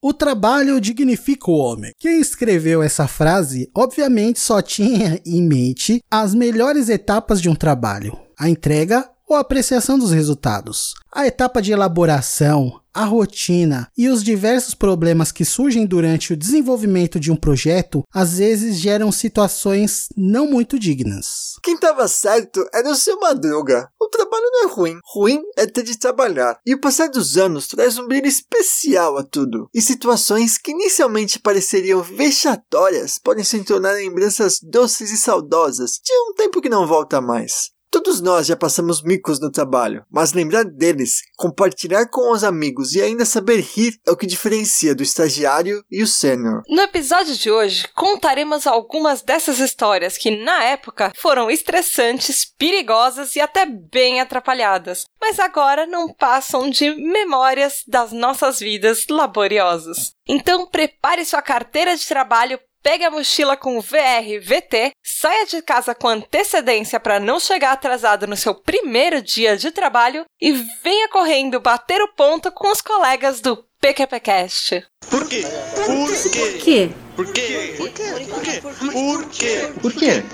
O 0.00 0.14
trabalho 0.14 0.80
dignifica 0.80 1.50
o 1.50 1.56
homem. 1.56 1.92
Quem 1.98 2.20
escreveu 2.20 2.80
essa 2.80 3.08
frase, 3.08 3.68
obviamente, 3.76 4.38
só 4.38 4.62
tinha 4.62 5.20
em 5.26 5.42
mente 5.42 6.00
as 6.08 6.36
melhores 6.36 6.88
etapas 6.88 7.42
de 7.42 7.48
um 7.48 7.54
trabalho: 7.54 8.16
a 8.38 8.48
entrega, 8.48 9.10
ou 9.28 9.36
apreciação 9.36 9.98
dos 9.98 10.12
resultados. 10.12 10.94
A 11.12 11.26
etapa 11.26 11.60
de 11.60 11.72
elaboração, 11.72 12.80
a 12.98 13.04
rotina 13.04 13.88
e 13.96 14.08
os 14.08 14.24
diversos 14.24 14.74
problemas 14.74 15.30
que 15.30 15.44
surgem 15.44 15.86
durante 15.86 16.32
o 16.32 16.36
desenvolvimento 16.36 17.20
de 17.20 17.30
um 17.30 17.36
projeto 17.36 18.02
às 18.12 18.38
vezes 18.38 18.76
geram 18.76 19.12
situações 19.12 20.08
não 20.16 20.50
muito 20.50 20.76
dignas. 20.76 21.54
Quem 21.62 21.76
estava 21.76 22.08
certo 22.08 22.68
era 22.74 22.90
o 22.90 22.96
seu 22.96 23.20
Madruga. 23.20 23.88
O 24.00 24.08
trabalho 24.08 24.50
não 24.50 24.64
é 24.64 24.72
ruim, 24.72 24.98
ruim 25.14 25.40
é 25.56 25.64
ter 25.64 25.84
de 25.84 25.96
trabalhar. 25.96 26.58
E 26.66 26.74
o 26.74 26.80
passar 26.80 27.08
dos 27.08 27.38
anos 27.38 27.68
traz 27.68 27.96
um 27.98 28.08
brilho 28.08 28.26
especial 28.26 29.16
a 29.16 29.22
tudo. 29.22 29.68
E 29.72 29.80
situações 29.80 30.58
que 30.58 30.72
inicialmente 30.72 31.38
pareceriam 31.38 32.02
vexatórias 32.02 33.16
podem 33.16 33.44
se 33.44 33.62
tornar 33.62 33.92
lembranças 33.92 34.58
doces 34.60 35.12
e 35.12 35.16
saudosas 35.16 36.00
de 36.04 36.12
um 36.28 36.34
tempo 36.34 36.60
que 36.60 36.68
não 36.68 36.84
volta 36.84 37.20
mais. 37.20 37.70
Todos 37.90 38.20
nós 38.20 38.46
já 38.46 38.56
passamos 38.56 39.02
micos 39.02 39.40
no 39.40 39.50
trabalho, 39.50 40.04
mas 40.10 40.34
lembrar 40.34 40.64
deles, 40.64 41.22
compartilhar 41.36 42.06
com 42.06 42.32
os 42.32 42.44
amigos 42.44 42.94
e 42.94 43.00
ainda 43.00 43.24
saber 43.24 43.60
rir 43.60 43.98
é 44.06 44.10
o 44.10 44.16
que 44.16 44.26
diferencia 44.26 44.94
do 44.94 45.02
estagiário 45.02 45.82
e 45.90 46.02
o 46.02 46.06
sênior. 46.06 46.62
No 46.68 46.82
episódio 46.82 47.34
de 47.34 47.50
hoje, 47.50 47.88
contaremos 47.94 48.66
algumas 48.66 49.22
dessas 49.22 49.58
histórias 49.58 50.18
que, 50.18 50.30
na 50.30 50.64
época, 50.64 51.12
foram 51.16 51.50
estressantes, 51.50 52.44
perigosas 52.44 53.34
e 53.36 53.40
até 53.40 53.64
bem 53.64 54.20
atrapalhadas, 54.20 55.06
mas 55.18 55.40
agora 55.40 55.86
não 55.86 56.12
passam 56.12 56.68
de 56.68 56.90
memórias 56.90 57.84
das 57.88 58.12
nossas 58.12 58.58
vidas 58.58 59.06
laboriosas. 59.08 60.12
Então, 60.26 60.66
prepare 60.66 61.24
sua 61.24 61.40
carteira 61.40 61.96
de 61.96 62.06
trabalho 62.06 62.60
pegue 62.88 63.04
a 63.04 63.10
mochila 63.10 63.54
com 63.54 63.78
VR, 63.82 64.40
VT, 64.40 64.92
saia 65.04 65.44
de 65.44 65.60
casa 65.60 65.94
com 65.94 66.08
antecedência 66.08 66.98
para 66.98 67.20
não 67.20 67.38
chegar 67.38 67.72
atrasado 67.72 68.26
no 68.26 68.34
seu 68.34 68.54
primeiro 68.54 69.20
dia 69.20 69.58
de 69.58 69.70
trabalho 69.70 70.24
e 70.40 70.52
venha 70.82 71.06
correndo 71.10 71.60
bater 71.60 72.00
o 72.00 72.08
ponto 72.14 72.50
com 72.50 72.72
os 72.72 72.80
colegas 72.80 73.42
do 73.42 73.62
PQPcast. 73.78 74.86
Por 75.10 75.28
quê? 75.28 75.42
Por 75.84 76.58
quê? 76.64 76.90
Por 77.14 77.26
quê? 77.30 77.74
Por 77.76 77.90
quê? 77.92 78.10
Por 78.22 78.32
quê? 78.40 79.72
Por 79.82 79.92
quê? 79.92 80.24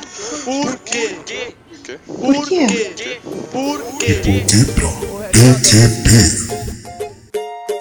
Por 0.45 0.79
quê? 0.79 1.09
Por 2.07 2.47
quê? 2.47 2.67
Por 3.51 3.99
quê? 3.99 3.99
Por 3.99 3.99
quê? 3.99 4.45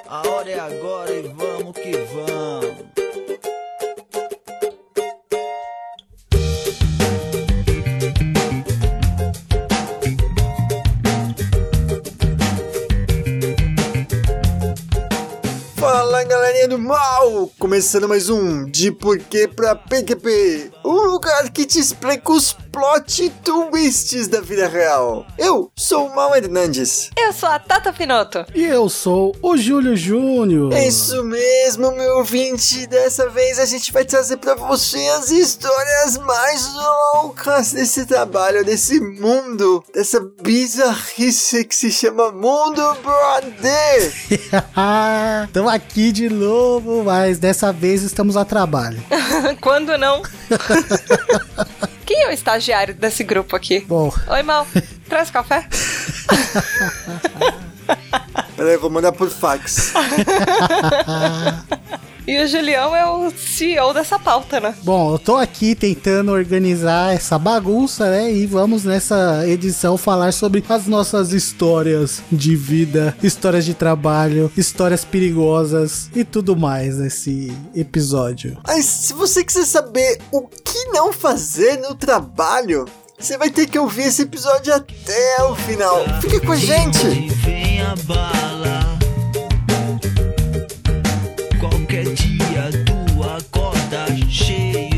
A 0.07 0.27
hora 0.27 0.49
é 0.49 0.59
agora 0.59 1.13
e 1.13 1.27
vamos 1.27 1.73
que 1.73 1.91
vamos. 1.91 2.72
Galerinha 16.27 16.69
do 16.69 16.79
mal! 16.79 17.51
Começando 17.59 18.07
mais 18.07 18.29
um 18.29 18.65
De 18.65 18.91
Porquê 18.91 19.47
pra 19.47 19.75
PQP, 19.75 20.71
o 20.83 21.01
lugar 21.01 21.51
que 21.51 21.65
te 21.65 21.79
explica 21.79 22.31
os 22.31 22.55
plot 22.73 23.29
twists 23.43 24.27
da 24.27 24.41
vida 24.41 24.67
real. 24.67 25.27
Eu 25.37 25.71
sou 25.75 26.07
o 26.07 26.15
Mal 26.15 26.35
Hernandes. 26.35 27.11
Eu 27.15 27.31
sou 27.31 27.47
a 27.47 27.59
Tata 27.59 27.93
Pinoto. 27.93 28.43
E 28.55 28.63
eu 28.63 28.89
sou 28.89 29.35
o 29.43 29.55
Júlio 29.55 29.95
Júnior. 29.95 30.73
É 30.73 30.87
isso 30.87 31.23
mesmo, 31.23 31.91
meu 31.91 32.17
ouvinte. 32.17 32.87
Dessa 32.87 33.29
vez 33.29 33.59
a 33.59 33.65
gente 33.65 33.93
vai 33.93 34.03
trazer 34.03 34.37
pra 34.37 34.55
você 34.55 34.97
as 35.09 35.29
histórias 35.29 36.17
mais 36.17 36.67
loucas 36.73 37.73
desse 37.73 38.07
trabalho, 38.07 38.65
desse 38.65 38.99
mundo, 38.99 39.83
dessa 39.93 40.19
bizarrice 40.41 41.63
que 41.65 41.75
se 41.75 41.91
chama 41.91 42.31
Mundo 42.31 42.81
Brother. 43.03 44.13
Estamos 45.45 45.71
aqui 45.71 46.11
de 46.11 46.27
novo, 46.27 47.03
mas 47.03 47.37
dessa 47.37 47.71
vez 47.71 48.01
estamos 48.01 48.35
a 48.35 48.43
trabalho. 48.43 49.03
Quando 49.61 49.95
não? 49.95 50.23
Quem 52.05 52.23
é 52.23 52.27
o 52.27 52.31
estagiário 52.31 52.93
desse 52.93 53.23
grupo 53.23 53.55
aqui? 53.55 53.81
Bom, 53.81 54.13
Oi, 54.27 54.43
Mal. 54.43 54.67
Traz 55.07 55.29
café? 55.29 55.67
Peraí, 58.55 58.77
vou 58.77 58.89
mandar 58.89 59.11
por 59.11 59.29
fax. 59.29 59.93
E 62.25 62.41
o 62.41 62.47
Julião 62.47 62.95
é 62.95 63.05
o 63.05 63.31
CEO 63.31 63.93
dessa 63.93 64.17
pauta, 64.17 64.59
né? 64.59 64.73
bom, 64.83 65.13
eu 65.13 65.19
tô 65.19 65.35
aqui 65.35 65.75
tentando 65.75 66.31
organizar 66.31 67.13
essa 67.13 67.37
bagunça, 67.37 68.09
né? 68.09 68.31
E 68.31 68.45
vamos 68.45 68.85
nessa 68.85 69.45
edição 69.45 69.97
falar 69.97 70.31
sobre 70.31 70.63
as 70.69 70.87
nossas 70.87 71.33
histórias 71.33 72.21
de 72.31 72.55
vida, 72.55 73.15
histórias 73.21 73.65
de 73.65 73.73
trabalho, 73.73 74.51
histórias 74.55 75.03
perigosas 75.03 76.09
e 76.15 76.23
tudo 76.23 76.55
mais 76.55 76.97
nesse 76.97 77.51
episódio. 77.75 78.57
Mas 78.65 78.85
se 78.85 79.13
você 79.13 79.43
quiser 79.43 79.65
saber 79.65 80.19
o 80.31 80.47
que 80.47 80.85
não 80.93 81.11
fazer 81.11 81.77
no 81.77 81.93
trabalho, 81.93 82.85
você 83.19 83.37
vai 83.37 83.49
ter 83.49 83.67
que 83.67 83.77
ouvir 83.77 84.03
esse 84.03 84.21
episódio 84.21 84.73
até 84.73 85.43
o 85.43 85.55
final. 85.55 86.05
Fica 86.21 86.39
com 86.39 86.53
a 86.53 86.55
gente! 86.55 87.29
Vem 87.43 87.81
a 87.81 87.95
bala. 88.05 88.33
She 94.33 94.92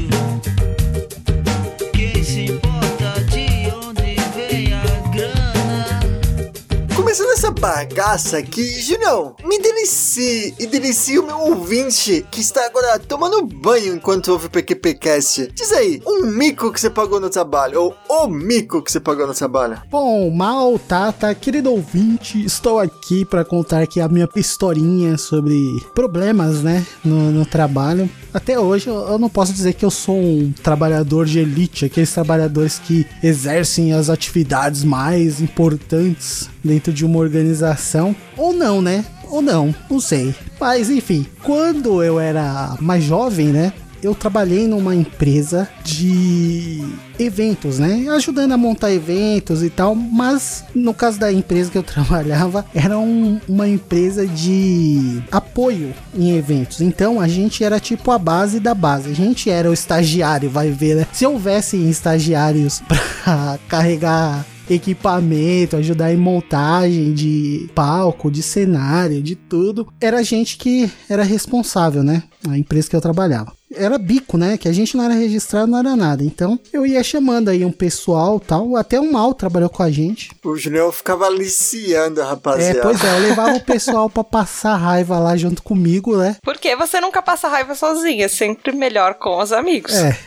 bagaça 7.66 8.38
aqui, 8.38 8.80
Julião, 8.80 9.36
me 9.44 9.58
delicie 9.58 10.54
e 10.60 10.68
delicie 10.68 11.18
o 11.18 11.26
meu 11.26 11.40
ouvinte 11.40 12.24
que 12.30 12.40
está 12.40 12.64
agora 12.64 13.00
tomando 13.00 13.42
banho 13.42 13.96
enquanto 13.96 14.28
ouve 14.28 14.46
o 14.46 14.50
PQPcast. 14.52 15.52
Diz 15.52 15.72
aí, 15.72 16.00
um 16.06 16.28
mico 16.28 16.72
que 16.72 16.80
você 16.80 16.92
pagou 16.92 17.20
no 17.20 17.28
trabalho, 17.28 17.92
ou 18.08 18.26
o 18.26 18.30
mico 18.30 18.84
que 18.84 18.92
você 18.92 19.00
pagou 19.00 19.26
no 19.26 19.34
trabalho. 19.34 19.82
Bom, 19.90 20.30
mal, 20.30 20.78
Tata, 20.78 21.34
querido 21.34 21.72
ouvinte, 21.72 22.46
estou 22.46 22.78
aqui 22.78 23.26
para 23.26 23.44
contar 23.44 23.82
aqui 23.82 24.00
a 24.00 24.08
minha 24.08 24.30
historinha 24.36 25.18
sobre 25.18 25.84
problemas, 25.96 26.62
né, 26.62 26.86
no, 27.04 27.32
no 27.32 27.48
trabalho. 27.48 28.08
Até 28.32 28.60
hoje 28.60 28.90
eu, 28.90 28.96
eu 28.96 29.18
não 29.18 29.30
posso 29.30 29.52
dizer 29.52 29.74
que 29.74 29.84
eu 29.84 29.90
sou 29.90 30.16
um 30.16 30.54
trabalhador 30.62 31.26
de 31.26 31.40
elite, 31.40 31.86
aqueles 31.86 32.14
trabalhadores 32.14 32.78
que 32.78 33.08
exercem 33.24 33.92
as 33.92 34.08
atividades 34.08 34.84
mais 34.84 35.42
importantes 35.42 36.54
dentro 36.66 36.92
de 36.92 37.06
uma 37.06 37.20
organização, 37.20 38.16
ou 38.36 38.52
não, 38.52 38.82
né? 38.82 39.06
Ou 39.30 39.42
não, 39.42 39.74
não 39.90 40.00
sei. 40.00 40.34
Mas 40.60 40.90
enfim, 40.90 41.26
quando 41.44 42.04
eu 42.04 42.20
era 42.20 42.76
mais 42.82 43.04
jovem, 43.04 43.48
né? 43.48 43.72
eu 44.04 44.14
trabalhei 44.14 44.68
numa 44.68 44.94
empresa 44.94 45.68
de 45.84 46.80
eventos, 47.18 47.80
né? 47.80 48.06
Ajudando 48.12 48.52
a 48.52 48.58
montar 48.58 48.92
eventos 48.94 49.64
e 49.64 49.70
tal, 49.72 49.96
mas 49.96 50.64
no 50.76 50.94
caso 50.94 51.20
da 51.20 51.34
empresa 51.34 51.72
que 51.72 51.78
eu 51.78 51.82
trabalhava, 51.84 52.64
era 52.76 53.00
um- 53.00 53.40
uma 53.48 53.68
empresa 53.68 54.28
de 54.28 55.24
apoio 55.32 55.92
em 56.16 56.38
eventos. 56.38 56.82
Então 56.82 57.20
a 57.20 57.28
gente 57.28 57.64
era 57.64 57.80
tipo 57.80 58.12
a 58.12 58.20
base 58.20 58.60
da 58.60 58.76
base. 58.76 59.10
A 59.10 59.16
gente 59.16 59.50
era 59.50 59.72
o 59.72 59.74
estagiário, 59.74 60.52
vai 60.52 60.70
ver, 60.70 60.98
né? 60.98 61.08
Se 61.12 61.26
houvesse 61.26 61.76
estagiários 61.90 62.84
para 62.88 63.58
carregar 63.68 64.46
equipamento, 64.70 65.76
ajudar 65.78 66.14
em 66.14 66.18
montagem 66.18 67.14
de 67.14 67.70
palco, 67.76 68.32
de 68.32 68.42
cenário, 68.42 69.22
de 69.22 69.36
tudo. 69.36 69.88
Era 70.00 70.20
a 70.20 70.24
gente 70.24 70.58
que 70.58 70.90
era 71.10 71.24
responsável, 71.24 72.04
né? 72.04 72.24
A 72.48 72.58
empresa 72.58 72.90
que 72.90 72.96
eu 72.96 73.02
trabalhava. 73.02 73.54
Era 73.74 73.98
bico, 73.98 74.38
né? 74.38 74.58
Que 74.58 74.68
a 74.68 74.72
gente 74.72 74.96
não 74.96 75.04
era 75.04 75.14
registrado, 75.16 75.68
não 75.68 75.80
era 75.80 75.96
nada. 75.96 76.24
Então 76.24 76.58
eu 76.72 76.86
ia 76.86 77.04
chamando 77.04 77.50
aí 77.50 77.66
um 77.66 77.72
pessoal 77.72 78.40
tal. 78.40 78.76
Até 78.76 79.00
o 79.00 79.12
Mal 79.12 79.34
trabalhou 79.34 79.70
com 79.70 79.84
a 79.84 79.92
gente. 79.92 80.30
O 80.46 80.56
Julião 80.56 80.92
ficava 80.92 81.26
aliciando 81.26 82.22
a 82.22 82.26
É, 82.26 82.28
rapaziada. 82.30 82.82
pois 82.82 83.04
é, 83.04 83.18
eu 83.18 83.20
levava 83.22 83.56
o 83.58 83.62
pessoal 83.64 84.10
pra 84.10 84.24
passar 84.24 84.76
raiva 84.78 85.18
lá 85.20 85.36
junto 85.36 85.62
comigo, 85.64 86.16
né? 86.16 86.38
Porque 86.44 86.76
você 86.76 87.02
nunca 87.02 87.22
passa 87.22 87.48
raiva 87.48 87.74
sozinha, 87.76 88.26
é 88.26 88.30
sempre 88.30 88.72
melhor 88.72 89.16
com 89.16 89.42
os 89.42 89.52
amigos. 89.52 89.94
É. 89.94 90.18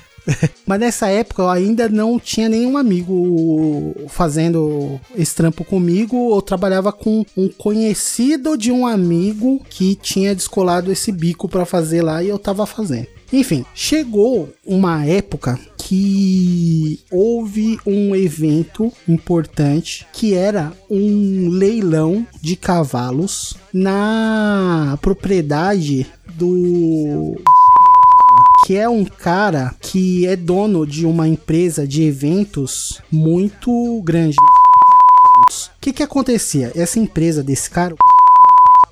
Mas 0.66 0.80
nessa 0.80 1.08
época 1.08 1.42
eu 1.42 1.48
ainda 1.48 1.88
não 1.88 2.18
tinha 2.18 2.48
nenhum 2.48 2.76
amigo 2.76 3.94
fazendo 4.08 5.00
esse 5.16 5.34
trampo 5.34 5.64
comigo. 5.64 6.34
Eu 6.34 6.42
trabalhava 6.42 6.92
com 6.92 7.24
um 7.36 7.48
conhecido 7.48 8.56
de 8.56 8.70
um 8.70 8.86
amigo 8.86 9.60
que 9.68 9.94
tinha 9.94 10.34
descolado 10.34 10.92
esse 10.92 11.10
bico 11.10 11.48
pra 11.48 11.64
fazer 11.64 12.02
lá 12.02 12.22
e 12.22 12.28
eu 12.28 12.38
tava 12.38 12.66
fazendo. 12.66 13.06
Enfim, 13.32 13.64
chegou 13.74 14.48
uma 14.66 15.04
época 15.04 15.58
que 15.76 16.98
houve 17.10 17.78
um 17.86 18.14
evento 18.14 18.90
importante 19.06 20.06
que 20.12 20.34
era 20.34 20.72
um 20.90 21.48
leilão 21.50 22.26
de 22.40 22.56
cavalos 22.56 23.54
na 23.72 24.98
propriedade 25.02 26.06
do 26.34 27.36
que 28.68 28.76
é 28.76 28.86
um 28.86 29.02
cara 29.02 29.74
que 29.80 30.26
é 30.26 30.36
dono 30.36 30.86
de 30.86 31.06
uma 31.06 31.26
empresa 31.26 31.88
de 31.88 32.02
eventos 32.02 33.00
muito 33.10 34.02
grande. 34.04 34.36
O 34.38 35.80
que 35.80 35.90
que 35.90 36.02
acontecia? 36.02 36.70
Essa 36.74 36.98
empresa 36.98 37.42
desse 37.42 37.70
cara, 37.70 37.94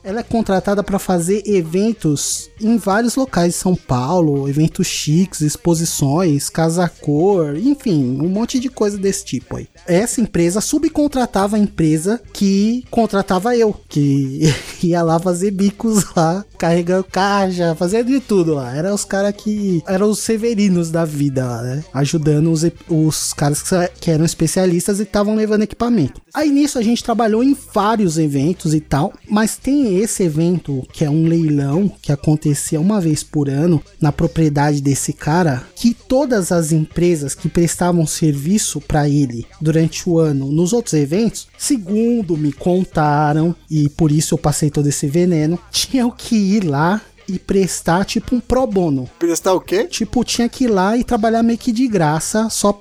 ela 0.03 0.21
é 0.21 0.23
contratada 0.23 0.85
para 0.85 1.01
fazer 1.01 1.43
eventos 1.45 2.49
em 2.61 2.79
vários 2.79 3.17
locais 3.17 3.55
de 3.55 3.59
São 3.59 3.75
Paulo, 3.75 4.49
eventos 4.49 4.87
chiques, 4.87 5.41
exposições, 5.41 6.49
casa 6.49 6.89
cor, 6.89 7.57
enfim, 7.57 8.19
um 8.21 8.29
monte 8.29 8.61
de 8.61 8.71
coisa 8.71 8.97
desse 8.97 9.25
tipo 9.25 9.57
aí. 9.57 9.69
Essa 9.85 10.21
empresa 10.21 10.61
subcontratava 10.61 11.57
a 11.57 11.59
empresa 11.59 12.23
que 12.33 12.85
contratava 12.89 13.57
eu, 13.57 13.75
que 13.89 14.43
ia 14.83 15.03
lá 15.03 15.19
fazer 15.19 15.51
bicos 15.51 16.05
lá, 16.15 16.45
carregando 16.57 17.05
caixa, 17.05 17.75
fazendo 17.75 18.09
de 18.09 18.21
tudo 18.21 18.55
lá. 18.55 18.75
Eram 18.75 18.95
os 18.95 19.05
caras 19.05 19.35
que 19.37 19.83
eram 19.87 20.11
os 20.11 20.21
severinos 20.21 20.91
da 20.91 21.05
vida 21.05 21.45
lá, 21.45 21.63
né? 21.63 21.85
Ajudando 21.93 22.51
os, 22.51 22.65
os 22.89 23.33
caras 23.33 23.63
que, 23.63 23.89
que 24.01 24.11
eram 24.11 24.25
especialistas 24.25 24.99
e 24.99 25.03
estavam 25.03 25.35
levando 25.35 25.63
equipamento. 25.63 26.21
Aí 26.35 26.51
nisso 26.51 26.79
a 26.79 26.83
gente 26.83 27.03
trabalhou 27.03 27.43
em 27.43 27.57
vários 27.73 28.19
eventos 28.19 28.75
e 28.75 28.81
tal, 28.81 29.13
mas 29.29 29.57
tem 29.57 29.99
esse 29.99 30.23
evento 30.23 30.87
que 30.93 31.05
é 31.05 31.11
um 31.11 31.27
leilão 31.27 31.91
que 32.03 32.13
acontecia 32.13 32.81
uma 32.81 33.01
vez 33.01 33.23
por 33.23 33.49
ano 33.49 33.83
na 34.01 34.13
propriedade 34.13 34.81
desse 34.83 35.13
cara, 35.13 35.63
que 35.75 35.95
todas 35.95 36.53
as 36.53 36.73
empresas 36.73 37.35
que 37.35 37.49
prestavam 37.49 38.07
serviço 38.07 38.81
para 38.81 39.09
ele 39.09 39.47
durante 39.61 40.09
o 40.09 40.19
ano 40.19 40.51
nos 40.53 40.73
outros 40.73 40.95
eventos, 40.95 41.49
segundo 41.57 42.37
me 42.37 42.53
contaram, 42.53 43.55
e 43.71 43.89
por 43.89 44.13
isso 44.13 44.35
eu 44.35 44.39
passei 44.39 44.71
todo 44.71 44.89
esse 44.89 45.07
veneno, 45.07 45.59
tinham 45.71 46.11
que 46.11 46.46
ir 46.55 46.65
lá 46.65 47.01
e 47.29 47.39
prestar 47.39 48.05
tipo 48.05 48.35
um 48.35 48.41
pro 48.41 48.67
bono. 48.67 49.09
Prestar 49.19 49.53
o 49.55 49.61
quê? 49.61 49.85
Tipo, 49.85 50.25
tinha 50.25 50.49
que 50.49 50.65
ir 50.65 50.69
lá 50.69 50.97
e 50.97 51.05
trabalhar 51.05 51.43
meio 51.43 51.59
que 51.59 51.73
de 51.73 51.87
graça, 51.89 52.49
só 52.51 52.81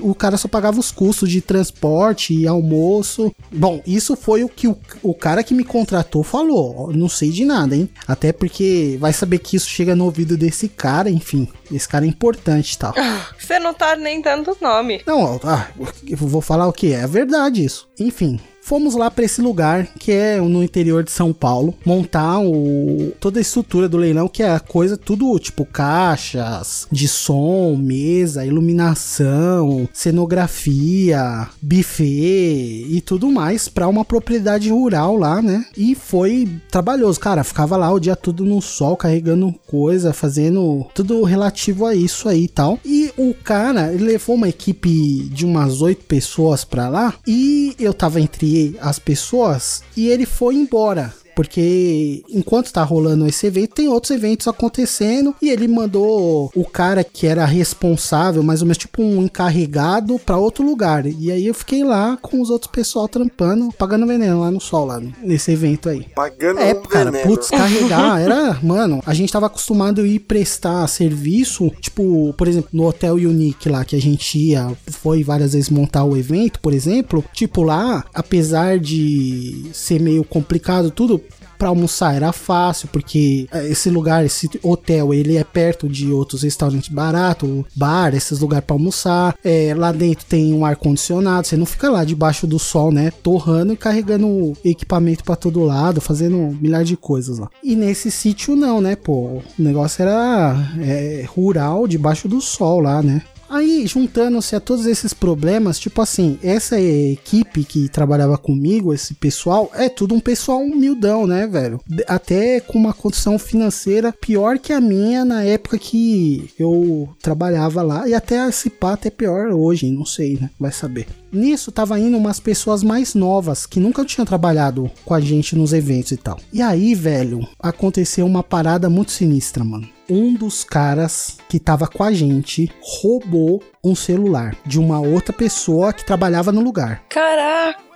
o 0.00 0.14
cara 0.14 0.36
só 0.36 0.48
pagava 0.48 0.80
os 0.80 0.90
custos 0.90 1.30
de 1.30 1.40
transporte 1.40 2.34
e 2.34 2.46
almoço. 2.46 3.32
Bom, 3.50 3.82
isso 3.86 4.16
foi 4.16 4.44
o 4.44 4.48
que 4.48 4.68
o, 4.68 4.76
o 5.02 5.14
cara 5.14 5.42
que 5.42 5.54
me 5.54 5.64
contratou 5.64 6.22
falou. 6.22 6.92
Não 6.92 7.08
sei 7.08 7.30
de 7.30 7.44
nada, 7.44 7.76
hein? 7.76 7.88
Até 8.06 8.32
porque 8.32 8.96
vai 8.98 9.12
saber 9.12 9.38
que 9.38 9.56
isso 9.56 9.68
chega 9.68 9.94
no 9.94 10.04
ouvido 10.04 10.36
desse 10.36 10.68
cara, 10.68 11.10
enfim. 11.10 11.48
Esse 11.70 11.88
cara 11.88 12.04
é 12.04 12.08
importante 12.08 12.72
e 12.72 12.78
tal. 12.78 12.94
Você 13.38 13.58
não 13.58 13.74
tá 13.74 13.96
nem 13.96 14.20
dando 14.20 14.56
nome. 14.60 15.02
Não, 15.06 15.40
ah, 15.44 15.68
eu 16.06 16.16
vou 16.16 16.40
falar 16.40 16.66
o 16.66 16.72
que 16.72 16.92
é 16.92 17.06
verdade 17.06 17.64
isso. 17.64 17.88
Enfim, 17.98 18.40
Fomos 18.62 18.94
lá 18.94 19.10
para 19.10 19.24
esse 19.24 19.42
lugar 19.42 19.88
que 19.98 20.12
é 20.12 20.40
no 20.40 20.62
interior 20.62 21.02
de 21.02 21.10
São 21.10 21.32
Paulo, 21.32 21.74
montar 21.84 22.38
o, 22.38 23.12
toda 23.18 23.40
a 23.40 23.42
estrutura 23.42 23.88
do 23.88 23.96
leilão, 23.96 24.28
que 24.28 24.42
é 24.42 24.50
a 24.50 24.60
coisa 24.60 24.96
tudo 24.96 25.36
tipo 25.40 25.66
caixas 25.66 26.86
de 26.90 27.08
som, 27.08 27.76
mesa, 27.76 28.46
iluminação, 28.46 29.88
cenografia, 29.92 31.48
buffet 31.60 32.86
e 32.88 33.02
tudo 33.04 33.30
mais 33.30 33.68
para 33.68 33.88
uma 33.88 34.04
propriedade 34.04 34.70
rural 34.70 35.16
lá, 35.16 35.42
né? 35.42 35.66
E 35.76 35.96
foi 35.96 36.48
trabalhoso, 36.70 37.18
cara. 37.18 37.42
Ficava 37.42 37.76
lá 37.76 37.90
o 37.90 37.98
dia 37.98 38.14
todo 38.14 38.44
no 38.44 38.62
sol, 38.62 38.96
carregando 38.96 39.52
coisa, 39.66 40.12
fazendo 40.12 40.86
tudo 40.94 41.24
relativo 41.24 41.84
a 41.84 41.94
isso 41.96 42.28
aí 42.28 42.46
tal. 42.46 42.78
E 42.84 43.10
o 43.16 43.34
cara, 43.34 43.88
levou 43.88 44.36
uma 44.36 44.48
equipe 44.48 45.28
de 45.30 45.44
umas 45.44 45.82
oito 45.82 46.04
pessoas 46.04 46.64
para 46.64 46.88
lá 46.88 47.14
e 47.26 47.74
eu 47.78 47.92
tava 47.92 48.20
entre 48.20 48.51
as 48.80 48.98
pessoas 48.98 49.82
e 49.96 50.08
ele 50.08 50.26
foi 50.26 50.54
embora. 50.56 51.14
Porque 51.34 52.22
enquanto 52.28 52.72
tá 52.72 52.82
rolando 52.82 53.26
esse 53.26 53.46
evento, 53.46 53.74
tem 53.74 53.88
outros 53.88 54.10
eventos 54.10 54.48
acontecendo. 54.48 55.34
E 55.40 55.50
ele 55.50 55.68
mandou 55.68 56.50
o 56.54 56.64
cara 56.64 57.02
que 57.04 57.26
era 57.26 57.44
responsável, 57.44 58.42
mais 58.42 58.60
ou 58.60 58.66
menos 58.66 58.78
tipo 58.78 59.02
um 59.02 59.22
encarregado, 59.22 60.18
para 60.18 60.36
outro 60.36 60.64
lugar. 60.64 61.06
E 61.06 61.30
aí 61.30 61.46
eu 61.46 61.54
fiquei 61.54 61.84
lá 61.84 62.16
com 62.20 62.40
os 62.40 62.50
outros 62.50 62.70
pessoal 62.70 63.08
trampando, 63.08 63.70
pagando 63.72 64.06
veneno 64.06 64.40
lá 64.40 64.50
no 64.50 64.60
sol, 64.60 64.86
lá 64.86 65.00
nesse 65.22 65.52
evento 65.52 65.88
aí. 65.88 66.06
Pagando 66.14 66.60
É, 66.60 66.74
um 66.74 66.82
cara, 66.82 67.10
veneno. 67.10 67.30
putz, 67.30 67.50
carregar 67.50 68.20
era, 68.22 68.58
mano, 68.62 69.02
a 69.04 69.14
gente 69.14 69.32
tava 69.32 69.46
acostumado 69.46 70.00
a 70.02 70.06
ir 70.06 70.20
prestar 70.20 70.86
serviço, 70.86 71.70
tipo, 71.80 72.34
por 72.36 72.48
exemplo, 72.48 72.70
no 72.72 72.86
Hotel 72.86 73.14
Unique 73.14 73.68
lá 73.68 73.84
que 73.84 73.96
a 73.96 74.00
gente 74.00 74.38
ia, 74.38 74.70
foi 74.86 75.22
várias 75.22 75.52
vezes 75.52 75.70
montar 75.70 76.04
o 76.04 76.16
evento, 76.16 76.60
por 76.60 76.72
exemplo, 76.72 77.24
tipo 77.32 77.62
lá, 77.62 78.04
apesar 78.14 78.78
de 78.78 79.66
ser 79.72 80.00
meio 80.00 80.24
complicado 80.24 80.90
tudo, 80.90 81.18
para 81.62 81.68
almoçar 81.68 82.16
era 82.16 82.32
fácil, 82.32 82.88
porque 82.88 83.46
é, 83.52 83.68
esse 83.68 83.88
lugar, 83.88 84.24
esse 84.24 84.50
hotel, 84.64 85.14
ele 85.14 85.36
é 85.36 85.44
perto 85.44 85.88
de 85.88 86.10
outros 86.10 86.42
restaurantes 86.42 86.88
baratos, 86.88 87.64
bar, 87.76 88.12
esses 88.16 88.40
lugares 88.40 88.66
para 88.66 88.74
almoçar. 88.74 89.36
É, 89.44 89.72
lá 89.72 89.92
dentro 89.92 90.26
tem 90.26 90.52
um 90.52 90.66
ar 90.66 90.74
condicionado, 90.74 91.46
você 91.46 91.56
não 91.56 91.64
fica 91.64 91.88
lá 91.88 92.04
debaixo 92.04 92.48
do 92.48 92.58
sol, 92.58 92.90
né, 92.90 93.12
torrando 93.22 93.72
e 93.72 93.76
carregando 93.76 94.54
equipamento 94.64 95.22
para 95.22 95.36
todo 95.36 95.62
lado, 95.62 96.00
fazendo 96.00 96.36
milhares 96.60 96.88
de 96.88 96.96
coisas 96.96 97.38
lá. 97.38 97.48
E 97.62 97.76
nesse 97.76 98.10
sítio 98.10 98.56
não, 98.56 98.80
né, 98.80 98.96
pô, 98.96 99.12
o 99.12 99.42
negócio 99.56 100.02
era 100.02 100.56
é, 100.80 101.24
rural, 101.28 101.86
debaixo 101.86 102.26
do 102.26 102.40
sol 102.40 102.80
lá, 102.80 103.00
né. 103.00 103.22
Aí, 103.52 103.86
juntando-se 103.86 104.56
a 104.56 104.60
todos 104.60 104.86
esses 104.86 105.12
problemas, 105.12 105.78
tipo 105.78 106.00
assim, 106.00 106.38
essa 106.42 106.80
equipe 106.80 107.64
que 107.64 107.86
trabalhava 107.86 108.38
comigo, 108.38 108.94
esse 108.94 109.12
pessoal, 109.12 109.70
é 109.74 109.90
tudo 109.90 110.14
um 110.14 110.20
pessoal 110.20 110.62
humildão, 110.62 111.26
né, 111.26 111.46
velho? 111.46 111.78
Até 112.08 112.60
com 112.60 112.78
uma 112.78 112.94
condição 112.94 113.38
financeira 113.38 114.10
pior 114.10 114.58
que 114.58 114.72
a 114.72 114.80
minha 114.80 115.22
na 115.22 115.44
época 115.44 115.76
que 115.76 116.48
eu 116.58 117.14
trabalhava 117.20 117.82
lá. 117.82 118.08
E 118.08 118.14
até 118.14 118.48
esse 118.48 118.70
pá 118.70 118.94
até 118.94 119.10
pior 119.10 119.48
hoje, 119.48 119.90
não 119.90 120.06
sei, 120.06 120.38
né? 120.40 120.48
Vai 120.58 120.72
saber. 120.72 121.06
Nisso 121.32 121.72
tava 121.72 121.98
indo 121.98 122.18
umas 122.18 122.38
pessoas 122.38 122.82
mais 122.82 123.14
novas 123.14 123.64
que 123.64 123.80
nunca 123.80 124.04
tinham 124.04 124.26
trabalhado 124.26 124.90
com 125.02 125.14
a 125.14 125.20
gente 125.20 125.56
nos 125.56 125.72
eventos 125.72 126.12
e 126.12 126.18
tal. 126.18 126.38
E 126.52 126.60
aí, 126.60 126.94
velho, 126.94 127.48
aconteceu 127.58 128.26
uma 128.26 128.42
parada 128.42 128.90
muito 128.90 129.12
sinistra, 129.12 129.64
mano. 129.64 129.88
Um 130.10 130.34
dos 130.34 130.62
caras 130.62 131.38
que 131.48 131.58
tava 131.58 131.88
com 131.88 132.04
a 132.04 132.12
gente 132.12 132.70
roubou 132.82 133.62
um 133.82 133.94
celular 133.94 134.54
de 134.66 134.78
uma 134.78 135.00
outra 135.00 135.32
pessoa 135.32 135.92
que 135.94 136.04
trabalhava 136.04 136.52
no 136.52 136.60
lugar. 136.60 137.02
Caraca. 137.08 137.91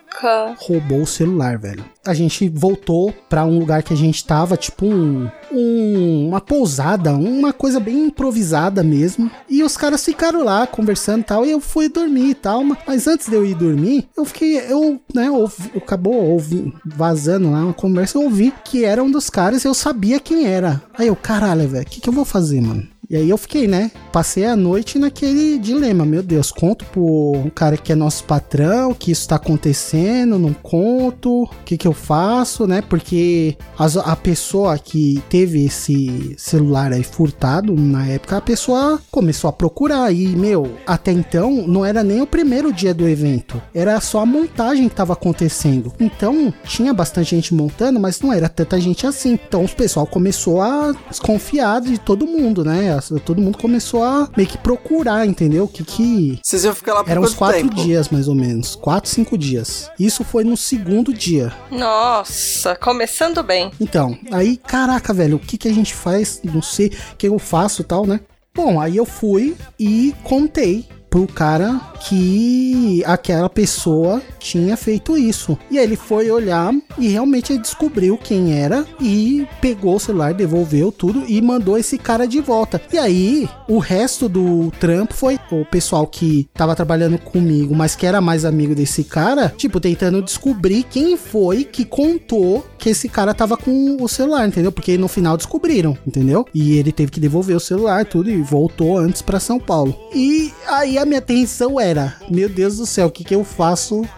Roubou 0.58 1.02
o 1.02 1.06
celular, 1.06 1.58
velho. 1.58 1.84
A 2.06 2.14
gente 2.14 2.48
voltou 2.48 3.12
pra 3.28 3.44
um 3.44 3.58
lugar 3.58 3.82
que 3.82 3.92
a 3.92 3.96
gente 3.96 4.24
tava, 4.24 4.56
tipo 4.56 4.86
um, 4.86 5.28
um- 5.52 6.28
uma 6.28 6.40
pousada, 6.40 7.12
uma 7.12 7.52
coisa 7.52 7.78
bem 7.80 8.06
improvisada 8.06 8.82
mesmo. 8.82 9.30
E 9.48 9.62
os 9.62 9.76
caras 9.76 10.04
ficaram 10.04 10.42
lá 10.44 10.66
conversando 10.66 11.20
e 11.20 11.24
tal. 11.24 11.44
E 11.44 11.50
eu 11.50 11.60
fui 11.60 11.88
dormir 11.88 12.30
e 12.30 12.34
tal. 12.34 12.62
ma- 12.64 12.78
Mas 12.86 13.06
antes 13.06 13.28
de 13.28 13.34
eu 13.34 13.44
ir 13.44 13.54
dormir, 13.54 14.08
eu 14.16 14.24
fiquei, 14.24 14.58
eu, 14.58 15.00
né, 15.14 15.30
ouvi, 15.30 15.70
acabou 15.76 16.14
ouvi, 16.14 16.72
vazando 16.84 17.50
lá 17.50 17.64
uma 17.64 17.74
conversa. 17.74 18.16
Eu 18.18 18.22
ouvi 18.22 18.52
que 18.64 18.84
era 18.84 19.02
um 19.02 19.10
dos 19.10 19.28
caras 19.28 19.64
e 19.64 19.68
eu 19.68 19.74
sabia 19.74 20.20
quem 20.20 20.46
era. 20.46 20.80
Aí 20.96 21.08
eu, 21.08 21.16
caralho, 21.16 21.68
velho, 21.68 21.84
o 21.84 21.90
que, 21.90 22.00
que 22.00 22.08
eu 22.08 22.12
vou 22.12 22.24
fazer, 22.24 22.60
mano? 22.60 22.86
E 23.08 23.16
aí 23.16 23.30
eu 23.30 23.38
fiquei, 23.38 23.68
né? 23.68 23.90
Passei 24.12 24.44
a 24.44 24.56
noite 24.56 24.98
naquele 24.98 25.58
dilema. 25.58 26.04
Meu 26.04 26.22
Deus, 26.22 26.50
conto 26.50 26.84
pro 26.86 27.50
cara 27.54 27.76
que 27.76 27.92
é 27.92 27.94
nosso 27.94 28.24
patrão 28.24 28.92
que 28.94 29.12
isso 29.12 29.28
tá 29.28 29.36
acontecendo, 29.36 30.38
não 30.38 30.52
conto, 30.52 31.44
o 31.44 31.48
que 31.64 31.76
que 31.76 31.86
eu 31.86 31.92
faço, 31.92 32.66
né? 32.66 32.82
Porque 32.82 33.56
a 33.78 34.16
pessoa 34.16 34.78
que 34.78 35.22
teve 35.28 35.66
esse 35.66 36.34
celular 36.36 36.92
aí 36.92 37.02
furtado 37.02 37.74
na 37.74 38.06
época, 38.06 38.36
a 38.36 38.40
pessoa 38.40 39.00
começou 39.10 39.48
a 39.48 39.52
procurar. 39.52 40.12
E, 40.12 40.28
meu, 40.28 40.72
até 40.86 41.12
então 41.12 41.66
não 41.66 41.84
era 41.84 42.02
nem 42.02 42.20
o 42.20 42.26
primeiro 42.26 42.72
dia 42.72 42.92
do 42.92 43.08
evento, 43.08 43.62
era 43.74 44.00
só 44.00 44.20
a 44.20 44.26
montagem 44.26 44.88
que 44.88 44.94
tava 44.94 45.12
acontecendo. 45.12 45.92
Então 46.00 46.52
tinha 46.64 46.92
bastante 46.92 47.36
gente 47.36 47.54
montando, 47.54 48.00
mas 48.00 48.20
não 48.20 48.32
era 48.32 48.48
tanta 48.48 48.80
gente 48.80 49.06
assim. 49.06 49.38
Então 49.46 49.64
o 49.64 49.68
pessoal 49.68 50.06
começou 50.06 50.60
a 50.60 50.92
desconfiar 51.08 51.80
de 51.80 51.98
todo 51.98 52.26
mundo, 52.26 52.64
né? 52.64 52.95
Todo 53.24 53.40
mundo 53.40 53.58
começou 53.58 54.02
a 54.02 54.28
meio 54.36 54.48
que 54.48 54.58
procurar, 54.58 55.26
entendeu? 55.26 55.64
O 55.64 55.68
que 55.68 55.84
que. 55.84 56.38
Vocês 56.42 56.64
iam 56.64 56.74
ficar 56.74 56.94
lá 56.94 57.04
por 57.04 57.10
Eram 57.10 57.22
uns 57.22 57.34
quatro 57.34 57.60
tempo? 57.62 57.74
dias, 57.74 58.08
mais 58.08 58.28
ou 58.28 58.34
menos. 58.34 58.74
Quatro, 58.76 59.10
cinco 59.10 59.36
dias. 59.36 59.90
Isso 59.98 60.24
foi 60.24 60.44
no 60.44 60.56
segundo 60.56 61.12
dia. 61.12 61.52
Nossa, 61.70 62.74
começando 62.76 63.42
bem. 63.42 63.70
Então, 63.80 64.18
aí, 64.32 64.56
caraca, 64.56 65.12
velho, 65.12 65.36
o 65.36 65.40
que 65.40 65.56
que 65.58 65.68
a 65.68 65.72
gente 65.72 65.94
faz? 65.94 66.40
Não 66.44 66.62
sei 66.62 66.88
o 67.12 67.16
que 67.16 67.28
eu 67.28 67.38
faço 67.38 67.82
e 67.82 67.84
tal, 67.84 68.06
né? 68.06 68.20
Bom, 68.54 68.80
aí 68.80 68.96
eu 68.96 69.04
fui 69.04 69.54
e 69.78 70.14
contei 70.24 70.86
pro 71.16 71.26
cara 71.26 71.80
que 72.08 73.02
aquela 73.06 73.48
pessoa 73.48 74.20
tinha 74.38 74.76
feito 74.76 75.16
isso. 75.16 75.58
E 75.70 75.78
aí 75.78 75.84
ele 75.84 75.96
foi 75.96 76.30
olhar 76.30 76.74
e 76.98 77.08
realmente 77.08 77.56
descobriu 77.56 78.18
quem 78.18 78.52
era 78.52 78.84
e 79.00 79.46
pegou 79.60 79.96
o 79.96 80.00
celular, 80.00 80.34
devolveu 80.34 80.92
tudo 80.92 81.24
e 81.26 81.40
mandou 81.40 81.78
esse 81.78 81.96
cara 81.96 82.26
de 82.26 82.40
volta. 82.40 82.80
E 82.92 82.98
aí 82.98 83.48
o 83.66 83.78
resto 83.78 84.28
do 84.28 84.70
trampo 84.78 85.14
foi 85.14 85.38
o 85.50 85.64
pessoal 85.64 86.06
que 86.06 86.48
tava 86.52 86.76
trabalhando 86.76 87.18
comigo, 87.18 87.74
mas 87.74 87.96
que 87.96 88.06
era 88.06 88.20
mais 88.20 88.44
amigo 88.44 88.74
desse 88.74 89.02
cara, 89.02 89.48
tipo, 89.56 89.80
tentando 89.80 90.20
descobrir 90.20 90.82
quem 90.84 91.16
foi 91.16 91.64
que 91.64 91.84
contou 91.84 92.64
que 92.76 92.90
esse 92.90 93.08
cara 93.08 93.32
tava 93.32 93.56
com 93.56 93.96
o 94.00 94.08
celular, 94.08 94.46
entendeu? 94.46 94.70
Porque 94.70 94.98
no 94.98 95.08
final 95.08 95.36
descobriram, 95.36 95.96
entendeu? 96.06 96.46
E 96.54 96.76
ele 96.76 96.92
teve 96.92 97.10
que 97.10 97.18
devolver 97.18 97.56
o 97.56 97.60
celular, 97.60 98.04
tudo, 98.04 98.30
e 98.30 98.40
voltou 98.42 98.98
antes 98.98 99.22
para 99.22 99.40
São 99.40 99.58
Paulo. 99.58 99.96
E 100.14 100.52
aí 100.68 100.98
a 100.98 101.05
minha 101.06 101.18
atenção 101.18 101.80
era: 101.80 102.16
meu 102.28 102.48
Deus 102.48 102.76
do 102.76 102.86
céu, 102.86 103.06
o 103.06 103.10
que 103.10 103.24
que 103.24 103.34
eu 103.34 103.44
faço? 103.44 104.02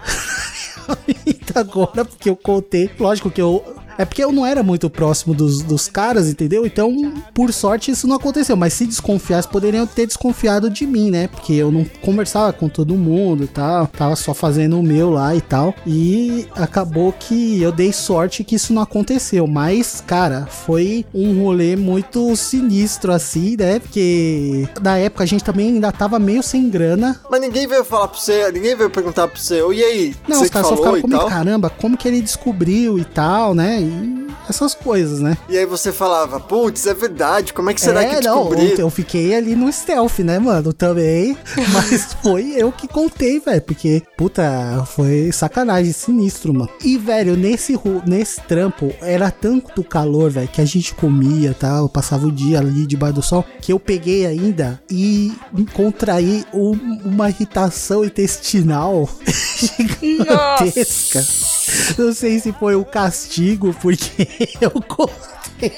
agora, 1.59 2.04
porque 2.04 2.28
eu 2.28 2.37
contei. 2.37 2.90
Lógico 2.99 3.30
que 3.30 3.40
eu 3.40 3.77
é 3.98 4.04
porque 4.04 4.22
eu 4.22 4.30
não 4.30 4.46
era 4.46 4.62
muito 4.62 4.88
próximo 4.88 5.34
dos, 5.34 5.60
dos 5.60 5.88
caras, 5.88 6.28
entendeu? 6.28 6.64
Então, 6.64 7.12
por 7.34 7.52
sorte, 7.52 7.90
isso 7.90 8.06
não 8.06 8.14
aconteceu. 8.14 8.56
Mas 8.56 8.72
se 8.72 8.86
desconfiasse, 8.86 9.48
poderiam 9.48 9.86
ter 9.86 10.06
desconfiado 10.06 10.70
de 10.70 10.86
mim, 10.86 11.10
né? 11.10 11.26
Porque 11.26 11.52
eu 11.52 11.72
não 11.72 11.84
conversava 12.00 12.52
com 12.52 12.68
todo 12.68 12.94
mundo 12.94 13.42
e 13.42 13.48
tal. 13.48 13.88
Tava 13.88 14.14
só 14.14 14.32
fazendo 14.32 14.78
o 14.78 14.82
meu 14.82 15.10
lá 15.10 15.34
e 15.34 15.40
tal. 15.40 15.74
E 15.84 16.46
acabou 16.54 17.12
que 17.12 17.60
eu 17.60 17.72
dei 17.72 17.92
sorte 17.92 18.44
que 18.44 18.54
isso 18.54 18.72
não 18.72 18.82
aconteceu. 18.82 19.48
Mas, 19.48 20.00
cara, 20.06 20.46
foi 20.46 21.04
um 21.12 21.42
rolê 21.42 21.74
muito 21.74 22.36
sinistro 22.36 23.12
assim, 23.12 23.56
né? 23.58 23.80
Porque 23.80 24.68
na 24.80 24.96
época 24.96 25.24
a 25.24 25.26
gente 25.26 25.42
também 25.42 25.70
ainda 25.70 25.90
tava 25.90 26.20
meio 26.20 26.42
sem 26.42 26.70
grana. 26.70 27.20
Mas 27.28 27.40
ninguém 27.40 27.66
veio 27.66 27.84
falar 27.84 28.06
pra 28.06 28.18
você, 28.18 28.52
ninguém 28.52 28.76
veio 28.76 28.90
perguntar 28.90 29.26
pra 29.26 29.40
você, 29.40 29.60
e 29.72 29.82
aí? 29.82 30.16
Não, 30.28 30.38
você 30.38 30.44
os 30.44 30.50
caras 30.50 30.68
só 30.68 30.76
ficaram 30.76 30.98
e 30.98 31.02
comigo, 31.02 31.26
caramba, 31.26 31.68
como 31.68 31.96
que 31.96 32.06
ele 32.06 32.20
descobriu 32.20 32.98
e 32.98 33.04
tal, 33.04 33.54
né? 33.54 33.88
E 33.88 34.27
essas 34.48 34.74
coisas, 34.74 35.20
né? 35.20 35.36
E 35.48 35.56
aí 35.58 35.66
você 35.66 35.92
falava, 35.92 36.40
putz, 36.40 36.86
é 36.86 36.94
verdade, 36.94 37.52
como 37.52 37.70
é 37.70 37.74
que 37.74 37.80
será 37.80 38.02
é, 38.02 38.08
que 38.16 38.26
não, 38.26 38.40
descobriram? 38.48 38.76
eu 38.78 38.90
fiquei 38.90 39.34
ali 39.34 39.54
no 39.54 39.72
stealth, 39.72 40.18
né, 40.20 40.38
mano, 40.38 40.72
também. 40.72 41.36
Mas 41.72 42.14
foi 42.22 42.54
eu 42.56 42.70
que 42.72 42.86
contei, 42.88 43.40
velho, 43.40 43.62
porque, 43.62 44.02
puta, 44.16 44.84
foi 44.94 45.30
sacanagem, 45.32 45.92
sinistro, 45.92 46.52
mano. 46.52 46.70
E, 46.82 46.96
velho, 46.98 47.36
nesse, 47.36 47.78
nesse 48.06 48.40
trampo, 48.42 48.92
era 49.00 49.30
tanto 49.30 49.82
calor, 49.84 50.30
velho, 50.30 50.48
que 50.48 50.60
a 50.60 50.64
gente 50.64 50.94
comia 50.94 51.50
e 51.50 51.54
tal, 51.54 51.88
passava 51.88 52.26
o 52.26 52.32
dia 52.32 52.58
ali 52.58 52.86
debaixo 52.86 53.14
do 53.16 53.22
sol, 53.22 53.44
que 53.60 53.72
eu 53.72 53.78
peguei 53.80 54.26
ainda 54.26 54.80
e 54.90 55.32
contraí 55.72 56.44
um- 56.52 56.98
uma 57.04 57.28
irritação 57.28 58.04
intestinal 58.04 59.08
gigantesca. 59.58 61.24
Não 61.98 62.12
sei 62.14 62.38
se 62.38 62.52
foi 62.52 62.74
o 62.76 62.84
castigo, 62.84 63.74
porque 63.80 64.38
eu 64.61 64.71
contei. 64.71 65.73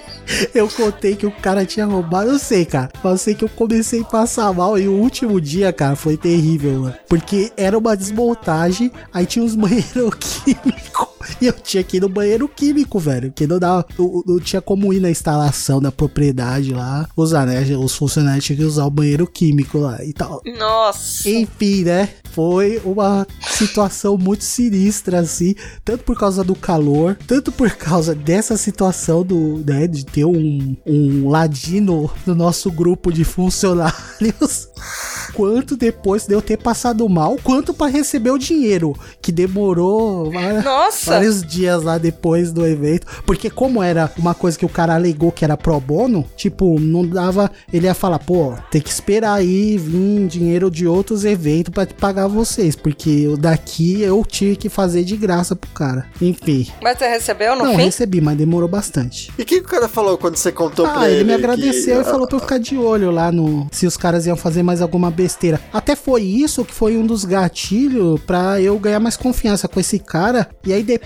Eu 0.55 0.69
contei 0.69 1.17
que 1.17 1.27
o 1.27 1.31
cara 1.31 1.65
tinha 1.65 1.87
roubado, 1.87 2.31
eu 2.31 2.39
sei, 2.39 2.65
cara. 2.65 2.91
Mas 3.03 3.13
eu 3.13 3.19
sei 3.19 3.35
que 3.35 3.45
eu 3.45 3.49
comecei 3.49 4.03
a 4.03 4.05
passar 4.05 4.53
mal 4.53 4.79
e 4.79 4.87
o 4.87 4.93
último 4.93 5.41
dia, 5.41 5.73
cara, 5.73 5.97
foi 5.97 6.17
terrível, 6.17 6.81
mano. 6.81 6.95
Porque 7.09 7.53
era 7.57 7.77
uma 7.77 7.97
desmontagem, 7.97 8.93
aí 9.13 9.27
tinha 9.27 9.45
uns 9.45 9.55
banheiros 9.57 10.15
químicos. 10.19 11.09
E 11.41 11.47
eu 11.47 11.53
tinha 11.53 11.83
que 11.83 11.99
ir 11.99 12.01
no 12.01 12.09
banheiro 12.09 12.49
químico, 12.49 12.99
velho. 12.99 13.31
Porque 13.31 13.47
não, 13.47 13.59
dava, 13.59 13.87
não, 13.99 14.23
não 14.27 14.41
tinha 14.41 14.63
como 14.63 14.93
ir 14.93 15.01
na 15.01 15.11
instalação 15.11 15.81
da 15.81 15.93
propriedade 15.93 16.73
lá. 16.73 17.09
Usar, 17.17 17.47
né? 17.47 17.61
Os 17.77 17.95
funcionários 17.95 18.45
tinham 18.45 18.59
que 18.59 18.65
usar 18.65 18.87
o 18.87 18.91
banheiro 18.91 19.27
químico 19.27 19.79
lá 19.79 20.03
e 20.05 20.13
tal. 20.13 20.41
Nossa. 20.59 21.29
Enfim, 21.29 21.85
né? 21.85 22.09
Foi 22.33 22.81
uma 22.85 23.27
situação 23.43 24.17
muito 24.17 24.45
sinistra, 24.45 25.21
assim. 25.21 25.55
Tanto 25.85 26.05
por 26.05 26.19
causa 26.19 26.45
do 26.45 26.55
calor, 26.55 27.19
tanto 27.27 27.51
por 27.51 27.71
causa 27.73 28.15
dessa 28.15 28.57
situação 28.57 29.23
do, 29.23 29.63
né, 29.67 29.87
de 29.87 30.05
ter 30.05 30.25
um, 30.25 30.77
um 30.87 31.29
ladino 31.29 32.11
no 32.25 32.35
nosso 32.35 32.71
grupo 32.71 33.13
de 33.13 33.25
funcionários. 33.25 34.69
Quanto 35.35 35.77
depois 35.77 36.27
de 36.27 36.35
eu 36.35 36.43
ter 36.43 36.57
passado 36.57 37.09
mal, 37.09 37.37
quanto 37.43 37.73
para 37.73 37.91
receber 37.91 38.31
o 38.31 38.39
dinheiro, 38.39 38.95
que 39.23 39.31
demorou 39.31 40.31
Nossa. 40.65 41.10
Vários 41.11 41.43
dias 41.43 41.83
lá 41.83 41.99
depois 41.99 42.53
do 42.53 42.67
evento. 42.67 43.07
Porque 43.27 43.51
como 43.51 43.83
era 43.83 44.11
uma 44.17 44.35
coisa 44.35 44.59
que 44.59 44.65
o 44.65 44.69
cara 44.69 44.95
alegou 44.95 45.31
que 45.33 45.45
era 45.45 45.57
pro 45.57 45.79
bono, 45.81 46.25
tipo, 46.37 46.79
não 46.81 47.07
dava. 47.07 47.51
Ele 47.73 47.87
ia 47.87 47.95
falar, 47.95 48.19
pô, 48.19 48.55
tem 48.71 48.81
que 48.81 48.91
esperar 48.91 49.35
aí 49.35 49.77
vir 49.79 50.27
dinheiro 50.27 50.71
de 50.71 50.87
outros 50.87 51.25
eventos 51.25 51.73
pra 51.73 51.87
te 51.87 51.95
pagar 51.95 52.27
vocês. 52.27 52.75
Porque 52.77 53.27
o 53.29 53.37
daqui 53.37 54.01
eu 54.03 54.25
tive 54.27 54.57
que 54.57 54.69
fazer 54.69 55.05
de 55.05 55.17
graça 55.17 55.55
pro 55.57 55.71
cara. 55.71 56.07
Enfim. 56.21 56.67
Mas 56.83 56.99
você 56.99 57.09
recebeu 57.09 57.57
no 57.57 57.65
não, 57.65 57.77
fim? 57.77 57.83
recebi, 57.85 58.21
mas 58.21 58.37
demorou 58.37 58.69
bastante. 58.69 59.33
E 59.39 59.43
o 59.43 59.47
que, 59.47 59.61
que 59.61 59.67
o 59.67 59.69
cara 59.69 59.89
falou 59.89 60.17
quando 60.19 60.37
você 60.37 60.53
contou 60.53 60.87
pra 60.87 61.01
Ah, 61.03 61.09
ele? 61.11 61.21
ele 61.21 61.25
me 61.25 61.29
que- 61.39 61.45
agradeceu 61.45 62.01
e 62.01 62.05
falou 62.05 62.27
pra 62.27 62.37
eu 62.37 62.41
ficar 62.41 62.59
de 62.59 62.77
olho 62.77 63.11
lá 63.11 63.31
no. 63.33 63.67
Se 63.73 63.87
os 63.87 63.97
caras 63.97 64.27
iam 64.27 64.37
fazer 64.37 64.63
mais 64.63 64.81
alguma 64.83 65.11
besteira. 65.11 65.61
Até 65.73 65.95
foi 65.97 66.23
isso 66.23 66.65
que 66.65 66.73
foi 66.75 66.97
um 66.97 67.07
dos 67.07 67.25
gatilhos 67.25 68.21
pra 68.27 68.61
eu 68.61 68.79
ganhar 68.79 69.01
mais 69.01 69.17
confiança 69.17 69.69
com 69.69 69.79
esse 69.81 69.99
cara. 69.99 70.49
E 70.65 70.73
aí 70.73 70.83
depois, 70.83 71.00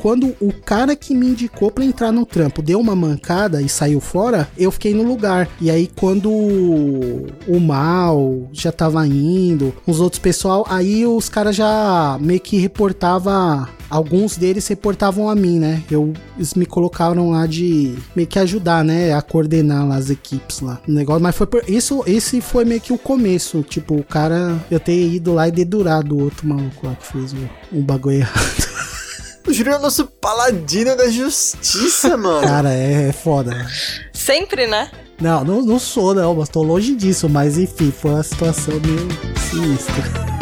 quando 0.00 0.34
o 0.40 0.52
cara 0.52 0.96
que 0.96 1.14
me 1.14 1.26
indicou 1.26 1.70
pra 1.70 1.84
entrar 1.84 2.12
no 2.12 2.24
trampo 2.24 2.62
deu 2.62 2.80
uma 2.80 2.96
mancada 2.96 3.60
e 3.60 3.68
saiu 3.68 4.00
fora, 4.00 4.48
eu 4.56 4.70
fiquei 4.70 4.94
no 4.94 5.02
lugar. 5.02 5.48
E 5.60 5.70
aí 5.70 5.88
quando 5.96 6.30
o 6.30 7.60
mal 7.60 8.48
já 8.52 8.72
tava 8.72 9.06
indo, 9.06 9.74
os 9.86 10.00
outros 10.00 10.20
pessoal, 10.20 10.66
aí 10.68 11.06
os 11.06 11.28
caras 11.28 11.56
já 11.56 12.18
meio 12.20 12.40
que 12.40 12.58
reportava 12.58 13.68
alguns 13.92 14.38
deles 14.38 14.66
reportavam 14.66 15.28
a 15.28 15.34
mim, 15.34 15.58
né? 15.58 15.82
Eu, 15.90 16.14
eles 16.36 16.54
me 16.54 16.64
colocaram 16.64 17.30
lá 17.30 17.46
de 17.46 17.94
meio 18.16 18.26
que 18.26 18.38
ajudar, 18.38 18.82
né? 18.82 19.12
A 19.12 19.20
coordenar 19.20 19.86
lá 19.86 19.96
as 19.96 20.08
equipes 20.08 20.60
lá. 20.60 20.80
O 20.88 20.90
negócio, 20.90 21.22
mas 21.22 21.36
foi 21.36 21.46
por 21.46 21.62
isso, 21.68 22.02
esse 22.06 22.40
foi 22.40 22.64
meio 22.64 22.80
que 22.80 22.92
o 22.92 22.98
começo. 22.98 23.62
Tipo, 23.62 23.96
o 23.96 24.02
cara, 24.02 24.58
eu 24.70 24.80
ter 24.80 24.98
ido 24.98 25.34
lá 25.34 25.46
e 25.46 25.52
dedurado 25.52 26.16
o 26.16 26.22
outro 26.22 26.48
maluco 26.48 26.86
lá 26.86 26.94
que 26.94 27.06
fez 27.06 27.34
o, 27.34 27.48
um 27.70 27.82
bagulho 27.82 28.16
errado. 28.16 28.72
O 29.46 29.52
Júlio 29.52 29.72
é 29.72 29.76
o 29.76 29.82
nosso 29.82 30.06
paladino 30.06 30.96
da 30.96 31.08
justiça, 31.10 32.16
mano. 32.18 32.46
Cara, 32.46 32.72
é, 32.72 33.08
é 33.08 33.12
foda. 33.12 33.66
Sempre, 34.12 34.66
né? 34.66 34.90
Não, 35.20 35.44
não, 35.44 35.62
não 35.62 35.78
sou, 35.78 36.14
não, 36.14 36.34
mas 36.34 36.48
tô 36.48 36.62
longe 36.62 36.94
disso. 36.94 37.28
Mas 37.28 37.58
enfim, 37.58 37.92
foi 37.92 38.12
uma 38.12 38.22
situação 38.22 38.74
meio 38.80 39.08
sinistra. 39.38 40.41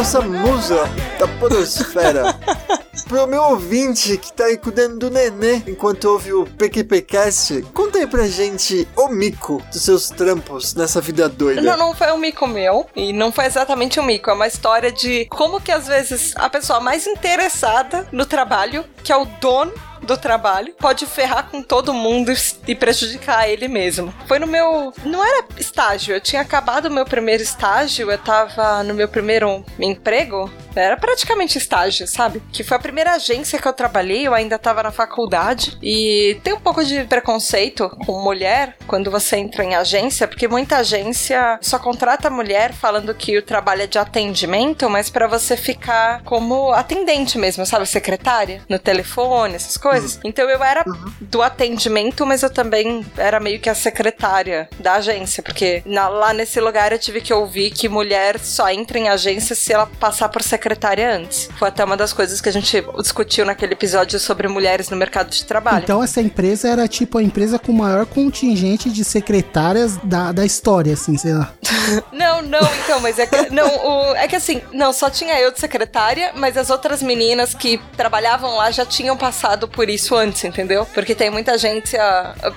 Nossa 0.00 0.22
musa 0.22 0.88
da 1.18 1.28
podosfera. 1.28 2.34
Pro 3.06 3.26
meu 3.26 3.42
ouvinte 3.42 4.16
que 4.16 4.32
tá 4.32 4.44
aí 4.44 4.56
cuidando 4.56 4.98
do 4.98 5.10
nenê 5.10 5.56
enquanto 5.66 6.04
ouve 6.06 6.32
o 6.32 6.46
PQPcast, 6.46 7.66
conta 7.74 7.98
aí 7.98 8.06
pra 8.06 8.26
gente 8.26 8.88
o 8.96 9.08
mico 9.08 9.62
dos 9.70 9.82
seus 9.82 10.08
trampos 10.08 10.74
nessa 10.74 11.02
vida 11.02 11.28
doida. 11.28 11.60
Não, 11.60 11.76
não 11.76 11.94
foi 11.94 12.10
um 12.12 12.16
mico 12.16 12.46
meu. 12.46 12.86
E 12.96 13.12
não 13.12 13.30
foi 13.30 13.44
exatamente 13.44 14.00
um 14.00 14.02
mico. 14.02 14.30
É 14.30 14.32
uma 14.32 14.46
história 14.46 14.90
de 14.90 15.26
como 15.26 15.60
que 15.60 15.70
às 15.70 15.86
vezes 15.86 16.32
a 16.36 16.48
pessoa 16.48 16.80
mais 16.80 17.06
interessada 17.06 18.08
no 18.10 18.24
trabalho, 18.24 18.86
que 19.04 19.12
é 19.12 19.16
o 19.16 19.26
dono 19.38 19.72
do 20.02 20.16
trabalho, 20.16 20.74
pode 20.78 21.06
ferrar 21.06 21.48
com 21.50 21.62
todo 21.62 21.94
mundo 21.94 22.32
e 22.66 22.74
prejudicar 22.74 23.48
ele 23.48 23.68
mesmo. 23.68 24.12
Foi 24.26 24.38
no 24.38 24.46
meu. 24.46 24.92
Não 25.04 25.24
era 25.24 25.44
estágio, 25.56 26.14
eu 26.14 26.20
tinha 26.20 26.42
acabado 26.42 26.86
o 26.86 26.90
meu 26.90 27.04
primeiro 27.04 27.42
estágio, 27.42 28.10
eu 28.10 28.18
tava 28.18 28.82
no 28.82 28.94
meu 28.94 29.08
primeiro 29.08 29.64
emprego. 29.78 30.50
Era 30.74 30.96
praticamente 30.96 31.58
estágio, 31.58 32.06
sabe? 32.06 32.40
Que 32.52 32.62
foi 32.62 32.76
a 32.76 32.80
primeira 32.80 33.12
agência 33.14 33.58
que 33.58 33.66
eu 33.66 33.72
trabalhei, 33.72 34.26
eu 34.26 34.34
ainda 34.34 34.58
tava 34.58 34.82
na 34.82 34.92
faculdade. 34.92 35.76
E 35.82 36.38
tem 36.44 36.52
um 36.52 36.60
pouco 36.60 36.84
de 36.84 37.04
preconceito 37.04 37.90
com 38.06 38.22
mulher 38.22 38.76
quando 38.86 39.10
você 39.10 39.36
entra 39.36 39.64
em 39.64 39.74
agência, 39.74 40.28
porque 40.28 40.46
muita 40.46 40.78
agência 40.78 41.58
só 41.60 41.78
contrata 41.78 42.30
mulher 42.30 42.72
falando 42.72 43.14
que 43.14 43.36
o 43.36 43.42
trabalho 43.42 43.82
é 43.82 43.86
de 43.86 43.98
atendimento, 43.98 44.88
mas 44.88 45.10
pra 45.10 45.26
você 45.26 45.56
ficar 45.56 46.22
como 46.22 46.70
atendente 46.70 47.36
mesmo, 47.36 47.66
sabe? 47.66 47.86
Secretária, 47.86 48.62
no 48.68 48.78
telefone, 48.78 49.56
essas 49.56 49.76
coisas. 49.76 49.99
Coisas. 50.00 50.20
Então 50.24 50.48
eu 50.48 50.62
era 50.62 50.84
do 51.20 51.42
atendimento, 51.42 52.24
mas 52.26 52.42
eu 52.42 52.50
também 52.50 53.04
era 53.16 53.38
meio 53.40 53.60
que 53.60 53.68
a 53.68 53.74
secretária 53.74 54.68
da 54.78 54.94
agência, 54.94 55.42
porque 55.42 55.82
na- 55.84 56.08
lá 56.08 56.32
nesse 56.32 56.60
lugar 56.60 56.92
eu 56.92 56.98
tive 56.98 57.20
que 57.20 57.32
ouvir 57.32 57.70
que 57.70 57.88
mulher 57.88 58.38
só 58.38 58.68
entra 58.70 58.98
em 58.98 59.08
agência 59.08 59.54
se 59.54 59.72
ela 59.72 59.86
passar 59.86 60.28
por 60.28 60.42
secretária 60.42 61.14
antes. 61.16 61.48
Foi 61.58 61.68
até 61.68 61.84
uma 61.84 61.96
das 61.96 62.12
coisas 62.12 62.40
que 62.40 62.48
a 62.48 62.52
gente 62.52 62.82
discutiu 62.98 63.44
naquele 63.44 63.74
episódio 63.74 64.18
sobre 64.18 64.48
mulheres 64.48 64.88
no 64.90 64.96
mercado 64.96 65.30
de 65.30 65.44
trabalho. 65.44 65.82
Então 65.84 66.02
essa 66.02 66.20
empresa 66.20 66.68
era 66.68 66.86
tipo 66.88 67.18
a 67.18 67.22
empresa 67.22 67.58
com 67.58 67.72
o 67.72 67.74
maior 67.74 68.06
contingente 68.06 68.90
de 68.90 69.04
secretárias 69.04 69.96
da, 70.02 70.32
da 70.32 70.44
história, 70.44 70.92
assim, 70.94 71.16
sei 71.16 71.32
lá. 71.34 71.52
Não, 72.12 72.42
não, 72.42 72.60
então, 72.84 73.00
mas 73.00 73.18
é 73.18 73.26
que. 73.26 73.50
Não, 73.52 73.66
o- 73.66 74.14
é 74.14 74.28
que 74.28 74.36
assim, 74.36 74.60
não, 74.72 74.92
só 74.92 75.08
tinha 75.10 75.38
eu 75.40 75.50
de 75.52 75.58
secretária, 75.58 76.32
mas 76.36 76.56
as 76.56 76.70
outras 76.70 77.02
meninas 77.02 77.54
que 77.54 77.78
trabalhavam 77.96 78.56
lá 78.56 78.70
já 78.70 78.84
tinham 78.86 79.16
passado 79.16 79.66
por 79.66 79.79
isso 79.88 80.14
antes, 80.14 80.44
entendeu? 80.44 80.86
Porque 80.86 81.14
tem 81.14 81.30
muita 81.30 81.52
agência, 81.52 82.00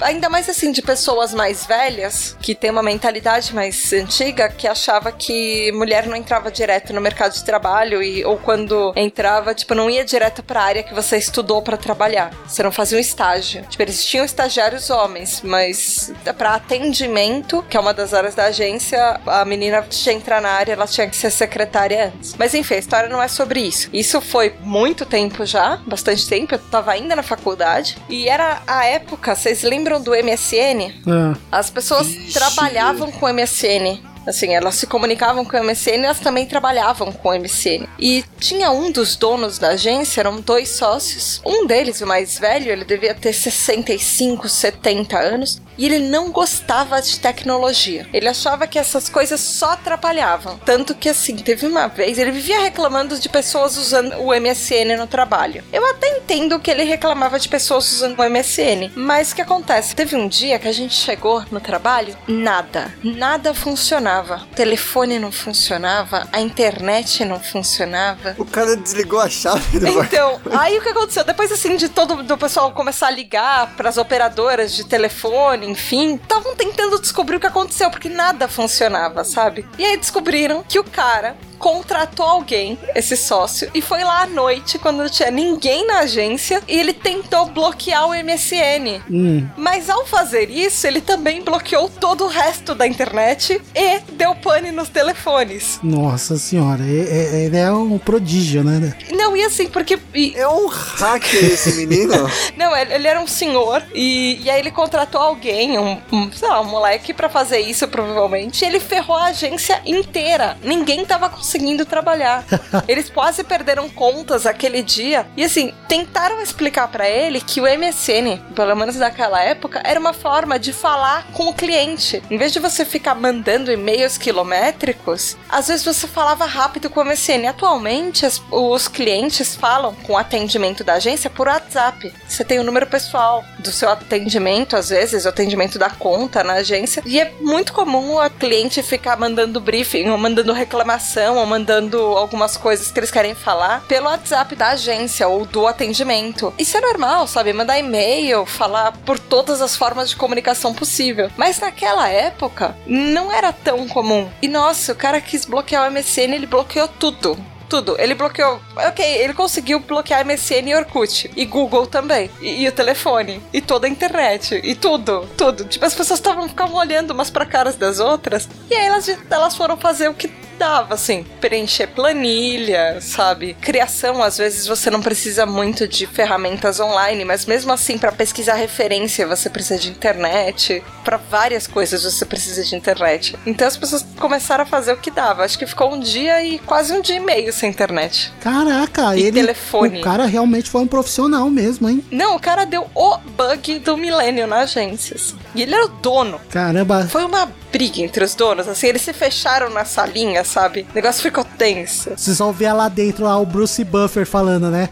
ainda 0.02 0.30
mais 0.30 0.50
assim, 0.50 0.72
de 0.72 0.82
pessoas 0.82 1.34
mais 1.34 1.66
velhas, 1.66 2.36
que 2.42 2.56
tem 2.56 2.70
uma 2.70 2.84
mentalidade 2.84 3.54
mais 3.54 3.94
antiga, 3.94 4.50
que 4.50 4.68
achava 4.68 5.12
que 5.12 5.72
mulher 5.74 6.08
não 6.08 6.16
entrava 6.16 6.52
direto 6.52 6.94
no 6.94 7.02
mercado 7.02 7.34
de 7.34 7.44
trabalho 7.44 8.02
e, 8.02 8.26
ou 8.26 8.38
quando 8.38 8.94
entrava, 8.96 9.54
tipo, 9.54 9.76
não 9.76 9.90
ia 9.90 10.04
direto 10.04 10.44
pra 10.44 10.62
área 10.62 10.84
que 10.84 10.94
você 10.94 11.18
estudou 11.18 11.62
pra 11.62 11.78
trabalhar. 11.78 12.34
Você 12.48 12.64
não 12.64 12.72
fazia 12.72 12.98
um 12.98 13.02
estágio. 13.02 13.64
Tipo, 13.70 13.84
eles 13.84 14.04
tinham 14.04 14.26
estagiários 14.26 14.90
homens, 14.90 15.42
mas 15.44 16.12
pra 16.38 16.56
atendimento, 16.56 17.64
que 17.70 17.78
é 17.78 17.80
uma 17.80 17.94
das 17.94 18.14
áreas 18.14 18.36
da 18.36 18.46
agência, 18.46 19.20
a 19.26 19.46
menina 19.46 19.82
tinha 19.90 20.16
que 20.16 20.22
entrar 20.22 20.42
na 20.42 20.50
área, 20.50 20.74
ela 20.74 20.88
tinha 20.88 21.08
que 21.08 21.16
ser 21.16 21.32
secretária 21.32 22.08
antes. 22.08 22.36
Mas 22.38 22.54
enfim, 22.54 22.76
a 22.76 22.78
história 22.78 23.10
não 23.10 23.22
é 23.22 23.28
sobre 23.28 23.62
isso. 23.62 23.90
Isso 23.94 24.20
foi 24.22 24.56
muito 24.62 25.06
tempo 25.06 25.46
já, 25.46 25.78
bastante 25.86 26.28
tempo, 26.28 26.56
eu 26.56 26.60
tava 26.60 26.92
ainda 26.92 27.13
na 27.16 27.24
faculdade. 27.24 27.98
E 28.10 28.28
era 28.28 28.62
a 28.68 28.86
época, 28.86 29.36
vocês 29.36 29.64
lembram 29.64 30.02
do 30.02 30.12
MSN? 30.12 30.94
Ah, 31.08 31.36
As 31.52 31.70
pessoas 31.70 32.08
Vixe. 32.08 32.34
trabalhavam 32.34 33.12
com 33.12 33.28
MSN. 33.28 34.00
Assim, 34.26 34.54
elas 34.54 34.76
se 34.76 34.88
comunicavam 34.88 35.44
com 35.44 35.58
o 35.58 35.64
MSN 35.64 36.04
elas 36.04 36.20
também 36.20 36.46
trabalhavam 36.46 37.12
com 37.12 37.30
o 37.30 37.40
MSN. 37.40 37.88
E 38.00 38.24
tinha 38.40 38.72
um 38.72 38.92
dos 38.92 39.16
donos 39.16 39.58
da 39.58 39.70
agência, 39.70 40.22
eram 40.22 40.40
dois 40.42 40.70
sócios. 40.70 41.42
Um 41.46 41.66
deles, 41.66 42.02
o 42.02 42.08
mais 42.08 42.38
velho, 42.38 42.72
ele 42.72 42.86
devia 42.86 43.14
ter 43.14 43.34
65, 43.34 44.48
70 44.48 45.18
anos. 45.18 45.62
E 45.76 45.86
ele 45.86 46.00
não 46.00 46.32
gostava 46.32 47.02
de 47.02 47.20
tecnologia. 47.20 48.08
Ele 48.14 48.28
achava 48.28 48.68
que 48.68 48.78
essas 48.78 49.10
coisas 49.10 49.40
só 49.40 49.72
atrapalhavam. 49.72 50.60
Tanto 50.64 50.94
que, 50.94 51.10
assim, 51.10 51.36
teve 51.36 51.66
uma 51.66 51.88
vez, 51.88 52.20
ele 52.20 52.32
vivia 52.32 52.60
reclamando 52.60 53.20
de 53.20 53.28
pessoas 53.28 53.76
usando 53.76 54.14
o 54.20 54.28
MSN 54.28 54.96
no 54.98 55.08
trabalho. 55.08 55.64
Eu 55.74 55.84
até 55.90 56.10
entendo 56.18 56.60
que 56.60 56.70
ele 56.70 56.84
reclamava 56.84 57.40
de 57.40 57.50
pessoas 57.50 57.92
usando 57.92 58.20
o 58.20 58.30
MSN. 58.30 58.92
Mas 58.96 59.32
o 59.32 59.36
que 59.36 59.42
acontece? 59.42 59.96
Teve 59.96 60.16
um 60.16 60.28
dia 60.28 60.60
que 60.60 60.68
a 60.68 60.72
gente 60.72 60.94
chegou 60.94 61.44
no 61.52 61.60
trabalho, 61.60 62.16
nada. 62.28 62.94
Nada 63.04 63.54
funcionava. 63.54 64.13
O 64.22 64.56
telefone 64.56 65.18
não 65.18 65.32
funcionava, 65.32 66.28
a 66.32 66.40
internet 66.40 67.26
não 67.26 67.40
funcionava. 67.40 68.36
O 68.38 68.46
cara 68.46 68.76
desligou 68.76 69.20
a 69.20 69.30
chave 69.30 69.80
do 69.80 69.94
bar. 69.94 70.06
Então, 70.06 70.40
aí 70.52 70.78
o 70.78 70.82
que 70.82 70.90
aconteceu? 70.90 71.24
Depois, 71.24 71.52
assim, 71.52 71.76
de 71.76 71.90
todo 71.90 72.22
do 72.22 72.38
pessoal 72.38 72.72
começar 72.72 73.08
a 73.08 73.12
ligar 73.12 73.76
pras 73.76 73.98
operadoras 73.98 74.74
de 74.74 74.84
telefone, 74.84 75.68
enfim, 75.68 76.16
estavam 76.16 76.56
tentando 76.56 77.00
descobrir 77.00 77.38
o 77.38 77.40
que 77.40 77.48
aconteceu, 77.48 77.90
porque 77.90 78.10
nada 78.10 78.48
funcionava, 78.48 79.24
sabe? 79.24 79.68
E 79.78 79.86
aí 79.86 79.98
descobriram 79.98 80.64
que 80.68 80.80
o 80.80 80.84
cara 80.84 81.36
contratou 81.54 82.26
alguém, 82.26 82.78
esse 82.96 83.16
sócio, 83.16 83.70
e 83.74 83.82
foi 83.82 84.04
lá 84.04 84.24
à 84.24 84.26
noite, 84.28 84.78
quando 84.80 84.98
não 84.98 85.10
tinha 85.10 85.32
ninguém 85.32 85.86
na 85.88 86.00
agência, 86.00 86.62
e 86.68 86.80
ele 86.80 86.94
tentou 86.94 87.46
bloquear 87.48 88.08
o 88.08 88.14
MSN. 88.14 89.02
hum. 89.10 89.48
Mas 89.58 89.90
ao 89.90 90.06
fazer 90.06 90.50
isso, 90.50 90.86
ele 90.88 91.02
também 91.02 91.42
bloqueou 91.42 91.90
todo 91.90 92.26
o 92.26 92.28
resto 92.28 92.74
da 92.76 92.88
internet 92.88 93.62
e 93.76 94.00
deu 94.14 94.36
pane 94.36 94.72
nos 94.72 94.90
telefones. 94.90 95.80
Nossa 95.84 96.38
senhora, 96.38 96.84
e- 96.84 96.86
e- 96.92 97.46
ele 97.46 97.58
é 97.58 97.72
um 97.72 97.98
prodígio, 97.98 98.64
né? 98.64 98.94
Não, 99.12 99.36
e 99.36 99.44
assim, 99.44 99.68
porque. 99.68 99.98
e- 100.14 100.34
É 100.36 100.48
um 100.48 100.68
hacker 100.68 101.44
esse 101.46 101.74
menino. 101.74 102.14
Não, 102.58 102.76
ele, 102.76 103.08
era 103.08 103.20
um 103.22 103.28
senhor 103.28 103.84
e, 103.94 104.40
e 104.44 104.50
aí 104.50 104.60
ele 104.60 104.72
contratou 104.72 105.22
alguém, 105.22 105.78
um, 105.78 106.00
um, 106.12 106.32
sei 106.32 106.48
lá, 106.48 106.62
um 106.62 106.66
moleque 106.66 107.14
pra 107.14 107.30
fazer 107.30 107.60
isso 107.60 107.88
provavelmente. 107.88 108.64
E 108.64 108.68
ele 108.68 108.80
ferrou 108.80 109.16
a 109.16 109.26
agência 109.26 109.82
inteira. 109.86 110.58
Ninguém 110.64 111.06
tava 111.06 111.32
conseguindo 111.48 111.86
trabalhar. 111.86 112.46
Eles 112.88 113.10
quase 113.10 113.44
perderam 113.44 113.90
contas 113.90 114.46
aquele 114.46 114.82
dia. 114.82 115.28
E 115.36 115.44
assim, 115.44 115.74
tentaram 115.90 116.42
explicar 116.42 116.88
pra 116.88 117.08
ele 117.10 117.42
que 117.42 117.60
o 117.60 117.66
MSN, 117.66 118.40
pelo 118.56 118.74
menos 118.76 118.96
naquela 118.96 119.42
época, 119.44 119.82
era 119.84 120.00
uma 120.00 120.14
forma 120.14 120.58
de 120.58 120.72
falar 120.72 121.28
com 121.34 121.50
o 121.50 121.54
cliente. 121.54 122.24
Em 122.32 122.38
vez 122.38 122.54
de 122.54 122.60
você 122.60 122.86
ficar 122.86 123.14
mandando 123.16 123.72
e-mails 123.72 124.18
quilométricos, 124.18 125.36
às 125.50 125.68
vezes 125.68 125.84
você 125.86 126.08
falava 126.08 126.46
rápido 126.46 126.90
com 126.90 127.02
o 127.02 127.04
MSN. 127.06 127.48
Atualmente, 127.50 128.26
as- 128.26 128.42
os 128.50 128.88
clientes 128.88 129.54
falam 129.56 129.94
com 129.96 130.14
o 130.14 130.18
atendimento 130.18 130.84
da 130.84 130.94
agência 130.94 131.30
por 131.30 131.48
WhatsApp. 131.48 132.14
Você 132.28 132.44
tem 132.46 132.60
o 132.60 132.64
número 132.64 132.88
pessoal 132.88 133.44
do 133.60 133.72
seu 133.72 133.90
atendimento, 133.90 134.78
às 134.78 134.90
vezes, 134.90 135.26
o 135.26 135.30
atendimento 135.30 135.78
da 135.78 135.90
conta 135.90 136.44
na 136.44 136.54
agência. 136.54 137.04
E 137.06 137.20
é 137.20 137.34
muito 137.42 137.74
comum 137.74 138.18
a 138.18 138.30
cliente 138.30 138.82
ficar 138.82 139.18
mandando 139.18 139.60
briefing, 139.60 140.10
ou 140.10 140.18
mandando 140.18 140.54
reclamação, 140.54 141.33
ou 141.38 141.46
mandando 141.46 142.00
algumas 142.00 142.58
coisas 142.58 142.92
que 142.92 143.00
eles 143.00 143.12
querem 143.12 143.36
falar 143.36 143.84
pelo 143.88 144.08
WhatsApp 144.08 144.56
da 144.56 144.70
agência 144.70 145.28
ou 145.28 145.46
do 145.46 145.68
atendimento. 145.68 146.54
Isso 146.58 146.78
é 146.78 146.82
normal, 146.82 147.28
sabe? 147.28 147.54
Mandar 147.54 147.80
e-mail, 147.80 148.46
falar 148.46 148.92
por 149.06 149.20
todas 149.20 149.62
as 149.62 149.76
formas 149.76 150.10
de 150.10 150.16
comunicação 150.16 150.74
possível. 150.74 151.30
Mas 151.38 151.60
naquela 151.60 152.08
época, 152.10 152.76
não 152.86 153.32
era 153.32 153.52
tão 153.52 153.88
comum. 153.88 154.30
E 154.42 154.48
nossa, 154.48 154.94
o 154.94 154.96
cara 154.96 155.22
quis 155.22 155.46
bloquear 155.46 155.88
o 155.88 155.92
MSN, 155.92 156.34
ele 156.34 156.46
bloqueou 156.46 156.88
tudo 156.88 157.38
tudo. 157.74 157.96
Ele 158.00 158.14
bloqueou. 158.14 158.62
Ok, 158.76 159.04
ele 159.04 159.34
conseguiu 159.34 159.80
bloquear 159.80 160.24
MSN 160.24 160.70
e 160.70 160.76
Orkut. 160.76 161.32
E 161.36 161.44
Google 161.44 161.88
também. 161.88 162.30
E, 162.40 162.62
e 162.62 162.68
o 162.68 162.72
telefone. 162.72 163.42
E 163.52 163.62
toda 163.62 163.88
a 163.88 163.90
internet. 163.90 164.62
E 164.64 164.76
tudo. 164.76 165.28
Tudo. 165.36 165.66
Tipo, 165.66 165.84
as 165.84 165.96
pessoas 165.96 166.20
estavam 166.20 166.48
ficavam 166.48 166.76
olhando 166.76 167.12
umas 167.12 167.32
pra 167.32 167.48
caras 167.48 167.76
das 167.76 168.00
outras. 168.00 168.48
E 168.70 168.76
aí 168.76 168.86
elas, 168.86 169.10
elas 169.30 169.56
foram 169.56 169.76
fazer 169.76 170.08
o 170.08 170.14
que 170.14 170.28
dava, 170.54 170.94
assim. 170.94 171.26
Preencher 171.42 171.88
planilha, 171.88 173.00
sabe? 173.02 173.56
Criação, 173.60 174.22
às 174.24 174.38
vezes 174.38 174.66
você 174.68 174.90
não 174.90 175.02
precisa 175.02 175.46
muito 175.46 175.88
de 175.88 176.06
ferramentas 176.08 176.80
online, 176.80 177.26
mas 177.26 177.46
mesmo 177.46 177.72
assim, 177.72 177.98
pra 177.98 178.12
pesquisar 178.12 178.54
referência, 178.56 179.28
você 179.28 179.50
precisa 179.50 179.80
de 179.80 179.90
internet. 179.90 180.84
Pra 181.04 181.18
várias 181.18 181.68
coisas 181.68 182.04
você 182.04 182.26
precisa 182.26 182.64
de 182.64 182.76
internet. 182.76 183.36
Então 183.46 183.68
as 183.68 183.76
pessoas 183.78 184.06
começaram 184.20 184.64
a 184.64 184.68
fazer 184.68 184.94
o 184.94 184.98
que 184.98 185.12
dava. 185.12 185.44
Acho 185.44 185.58
que 185.60 185.66
ficou 185.66 185.94
um 185.94 186.00
dia 186.00 186.44
e 186.44 186.60
quase 186.60 186.94
um 186.94 187.02
dia 187.02 187.16
e 187.18 187.20
meio 187.20 187.52
sem 187.52 187.70
internet. 187.70 188.32
Caraca, 188.42 189.16
E 189.16 189.22
ele. 189.24 189.32
telefone. 189.42 190.00
O 190.00 190.04
cara 190.04 190.26
realmente 190.26 190.70
foi 190.70 190.82
um 190.82 190.88
profissional 190.88 191.50
mesmo, 191.50 191.90
hein? 191.90 192.04
Não, 192.12 192.36
o 192.36 192.40
cara 192.40 192.66
deu 192.66 192.88
o 192.96 193.18
bug 193.18 193.80
do 193.80 193.98
milênio 193.98 194.48
na 194.48 194.62
agência. 194.62 195.16
assim. 195.16 195.36
E 195.56 195.62
ele 195.62 195.74
era 195.74 195.86
o 195.86 195.90
dono. 195.90 196.40
Caramba. 196.50 197.08
Foi 197.08 197.24
uma 197.26 197.52
briga 197.72 198.02
entre 198.02 198.24
os 198.24 198.36
donos, 198.36 198.68
assim, 198.68 198.86
eles 198.88 199.02
se 199.02 199.12
fecharam 199.14 199.68
na 199.72 199.84
salinha, 199.84 200.43
sabe? 200.44 200.86
O 200.92 200.96
negócio 200.96 201.22
ficou 201.22 201.44
tenso. 201.44 202.12
Você 202.16 202.34
só 202.36 202.52
vê 202.52 202.72
lá 202.72 202.90
dentro 202.90 203.26
lá 203.26 203.40
o 203.40 203.46
Bruce 203.46 203.84
Buffer 203.84 204.26
falando, 204.26 204.70
né? 204.70 204.90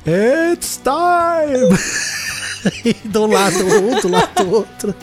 It's 0.54 0.80
time! 0.84 1.70
Do 3.06 3.26
lado 3.26 3.58
um, 3.58 4.00
do 4.02 4.08
lado 4.08 4.52
outro. 4.52 4.94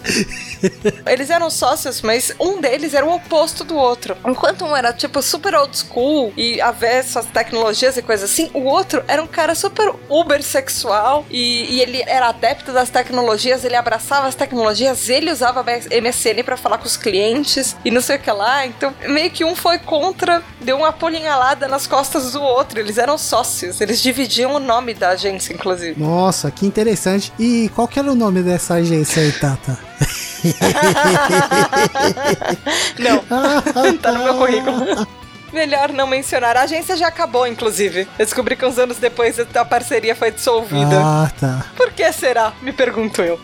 Eles 1.06 1.30
eram 1.30 1.50
sócios, 1.50 2.02
mas 2.02 2.34
um 2.38 2.60
deles 2.60 2.94
era 2.94 3.04
o 3.04 3.14
oposto 3.14 3.64
do 3.64 3.76
outro. 3.76 4.16
Enquanto 4.26 4.64
um 4.64 4.76
era, 4.76 4.92
tipo, 4.92 5.22
super 5.22 5.54
old 5.54 5.76
school 5.76 6.32
e 6.36 6.60
avesso 6.60 7.18
às 7.18 7.26
tecnologias 7.26 7.96
e 7.96 8.02
coisas 8.02 8.30
assim, 8.30 8.50
o 8.54 8.64
outro 8.64 9.02
era 9.06 9.22
um 9.22 9.26
cara 9.26 9.54
super 9.54 9.94
uber 10.08 10.42
sexual 10.42 11.26
e, 11.30 11.76
e 11.76 11.80
ele 11.80 12.02
era 12.06 12.28
adepto 12.28 12.72
das 12.72 12.90
tecnologias, 12.90 13.64
ele 13.64 13.76
abraçava 13.76 14.26
as 14.26 14.34
tecnologias, 14.34 15.08
ele 15.08 15.30
usava 15.30 15.62
MSN 15.62 16.42
pra 16.44 16.56
falar 16.56 16.78
com 16.78 16.86
os 16.86 16.96
clientes 16.96 17.76
e 17.84 17.90
não 17.90 18.00
sei 18.00 18.16
o 18.16 18.18
que 18.18 18.30
lá. 18.30 18.66
Então, 18.66 18.92
meio 19.08 19.30
que 19.30 19.44
um 19.44 19.54
foi 19.54 19.78
contra, 19.78 20.42
deu 20.60 20.78
uma 20.78 20.88
apolinhalada 20.88 21.68
nas 21.68 21.86
costas 21.86 22.32
do 22.32 22.42
outro. 22.42 22.78
Eles 22.78 22.98
eram 22.98 23.16
sócios, 23.18 23.80
eles 23.80 24.00
dividiam 24.02 24.54
o 24.54 24.58
nome 24.58 24.94
da 24.94 25.10
agência, 25.10 25.52
inclusive. 25.52 26.00
Nossa, 26.00 26.50
que 26.50 26.66
interessante. 26.66 27.32
E 27.38 27.70
qual 27.74 27.88
que 27.88 27.98
era 27.98 28.10
o 28.10 28.14
nome 28.14 28.42
dessa 28.42 28.74
agência 28.74 29.22
aí, 29.22 29.32
Tata? 29.32 29.78
Não, 32.98 33.18
tá 33.98 34.12
no 34.12 34.24
meu 34.24 34.34
currículo. 34.34 35.06
Melhor 35.52 35.92
não 35.92 36.06
mencionar. 36.06 36.56
A 36.56 36.62
agência 36.62 36.96
já 36.96 37.08
acabou, 37.08 37.46
inclusive. 37.46 38.06
Eu 38.18 38.24
descobri 38.24 38.54
que 38.54 38.66
uns 38.66 38.78
anos 38.78 38.98
depois 38.98 39.38
a 39.40 39.64
parceria 39.64 40.14
foi 40.14 40.30
dissolvida. 40.30 41.00
Ah, 41.02 41.30
tá. 41.40 41.64
Por 41.74 41.90
que 41.92 42.12
será? 42.12 42.52
Me 42.60 42.72
pergunto 42.72 43.22
eu. 43.22 43.40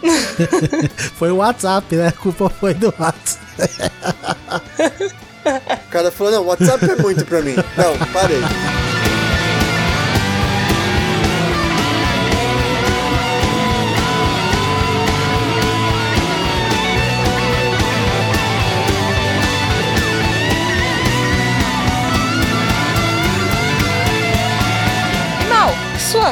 Foi 1.16 1.30
o 1.30 1.36
WhatsApp, 1.36 1.96
né? 1.96 2.08
A 2.08 2.12
culpa 2.12 2.50
foi 2.50 2.74
do 2.74 2.92
WhatsApp. 2.98 3.92
O 5.44 5.90
cara 5.90 6.10
falou, 6.10 6.32
não, 6.32 6.44
WhatsApp 6.44 6.84
é 6.90 6.96
muito 6.96 7.24
pra 7.24 7.40
mim. 7.40 7.54
Não, 7.54 8.06
parei. 8.12 8.40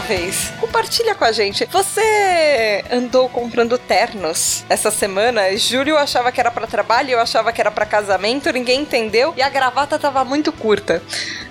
selfies. 0.03 0.53
Compartilha 0.73 1.15
com 1.15 1.27
a 1.27 1.33
gente. 1.33 1.69
Você 1.71 2.83
andou 2.91 3.29
comprando 3.29 3.77
ternos 3.77 4.65
essa 4.71 4.91
semana? 4.91 5.55
Júlio 5.55 5.99
achava 5.99 6.33
que 6.33 6.41
era 6.41 6.51
pra 6.51 6.67
trabalho, 6.67 7.11
eu 7.11 7.21
achava 7.21 7.53
que 7.53 7.61
era 7.61 7.71
pra 7.71 7.85
casamento, 7.85 8.51
ninguém 8.51 8.81
entendeu 8.81 9.35
e 9.37 9.43
a 9.43 9.51
gravata 9.51 9.99
tava 9.99 10.25
muito 10.25 10.51
curta. 10.51 11.03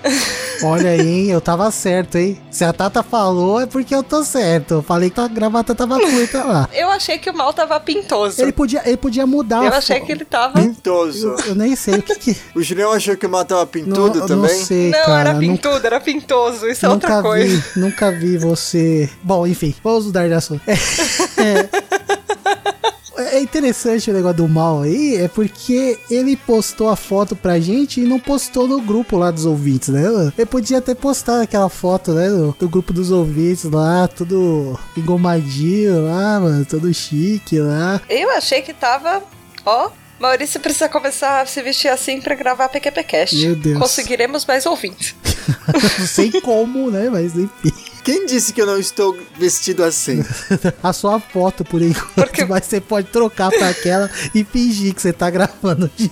Olha 0.64 0.90
aí, 0.90 1.00
hein? 1.00 1.30
Eu 1.30 1.40
tava 1.40 1.70
certo, 1.70 2.18
hein? 2.18 2.40
Se 2.50 2.64
a 2.64 2.72
Tata 2.72 3.02
falou, 3.02 3.60
é 3.60 3.66
porque 3.66 3.94
eu 3.94 4.02
tô 4.02 4.22
certo. 4.22 4.74
Eu 4.74 4.82
falei 4.82 5.10
que 5.10 5.18
a 5.18 5.26
gravata 5.26 5.74
tava 5.74 5.98
curta 5.98 6.44
lá. 6.44 6.68
Eu 6.74 6.88
achei 6.88 7.18
que 7.18 7.28
o 7.30 7.34
mal 7.34 7.52
tava 7.52 7.78
pintoso. 7.80 8.40
Ele 8.40 8.52
podia, 8.52 8.82
ele 8.84 8.96
podia 8.96 9.26
mudar 9.26 9.64
Eu 9.64 9.72
achei 9.72 10.00
que 10.00 10.12
ele 10.12 10.24
tava. 10.24 10.60
Pintoso. 10.60 11.34
Eu, 11.38 11.46
eu 11.48 11.54
nem 11.54 11.74
sei 11.74 11.94
o 11.94 12.02
que 12.02 12.14
que. 12.14 12.36
O 12.54 12.62
Julião 12.62 12.92
achou 12.92 13.16
que 13.16 13.26
o 13.26 13.28
mal 13.30 13.44
tava 13.44 13.66
pintudo 13.66 14.20
não, 14.20 14.26
também? 14.26 14.58
Não 14.58 14.64
sei, 14.64 14.90
Não, 14.90 15.04
cara. 15.04 15.20
era 15.20 15.32
nunca- 15.32 15.46
pintudo, 15.46 15.86
era 15.86 16.00
pintoso. 16.00 16.68
Isso 16.68 16.86
é 16.86 16.88
nunca 16.88 17.08
outra 17.08 17.22
coisa. 17.22 17.56
vi, 17.56 17.80
nunca 17.80 18.10
vi 18.12 18.38
você. 18.38 19.10
Bom, 19.22 19.46
enfim, 19.46 19.74
vamos 19.82 20.06
mudar 20.06 20.28
de 20.28 20.34
assunto. 20.34 20.62
É, 23.14 23.36
é 23.36 23.40
interessante 23.40 24.10
o 24.10 24.14
negócio 24.14 24.38
do 24.38 24.48
mal 24.48 24.82
aí, 24.82 25.16
é 25.16 25.28
porque 25.28 25.98
ele 26.10 26.36
postou 26.36 26.88
a 26.88 26.96
foto 26.96 27.34
pra 27.34 27.58
gente 27.58 28.00
e 28.00 28.04
não 28.04 28.18
postou 28.18 28.66
no 28.66 28.80
grupo 28.80 29.16
lá 29.16 29.30
dos 29.30 29.44
ouvintes, 29.44 29.88
né? 29.88 30.02
Ele 30.36 30.46
podia 30.46 30.80
ter 30.80 30.94
postado 30.94 31.42
aquela 31.42 31.68
foto, 31.68 32.12
né? 32.12 32.28
Do, 32.28 32.56
do 32.58 32.68
grupo 32.68 32.92
dos 32.92 33.10
ouvintes 33.10 33.64
lá, 33.64 34.08
tudo 34.08 34.78
engomadinho 34.96 36.04
lá, 36.04 36.40
mano, 36.40 36.64
todo 36.64 36.92
chique 36.92 37.58
lá. 37.58 38.00
Eu 38.08 38.30
achei 38.30 38.62
que 38.62 38.72
tava. 38.72 39.22
Ó. 39.64 39.90
Maurício 40.18 40.60
precisa 40.60 40.88
começar 40.88 41.40
a 41.40 41.46
se 41.46 41.60
vestir 41.62 41.88
assim 41.88 42.20
pra 42.20 42.36
gravar 42.36 42.68
PQPcast. 42.68 43.34
Meu 43.36 43.56
Deus. 43.56 43.78
Conseguiremos 43.78 44.46
mais 44.46 44.64
ouvintes. 44.66 45.16
Não 45.98 46.06
sei 46.06 46.30
como, 46.40 46.90
né? 46.92 47.10
Mas 47.10 47.36
enfim. 47.36 47.72
Quem 48.04 48.26
disse 48.26 48.52
que 48.52 48.60
eu 48.60 48.66
não 48.66 48.78
estou 48.78 49.16
vestido 49.38 49.84
assim? 49.84 50.24
A 50.82 50.92
sua 50.92 51.20
foto 51.20 51.64
por 51.64 51.80
enquanto, 51.80 52.14
Porque- 52.14 52.44
mas 52.44 52.64
você 52.64 52.80
pode 52.80 53.08
trocar 53.08 53.50
pra 53.50 53.68
aquela 53.68 54.10
e 54.34 54.42
fingir 54.44 54.94
que 54.94 55.00
você 55.02 55.12
tá 55.12 55.30
gravando 55.30 55.90
de 55.96 56.10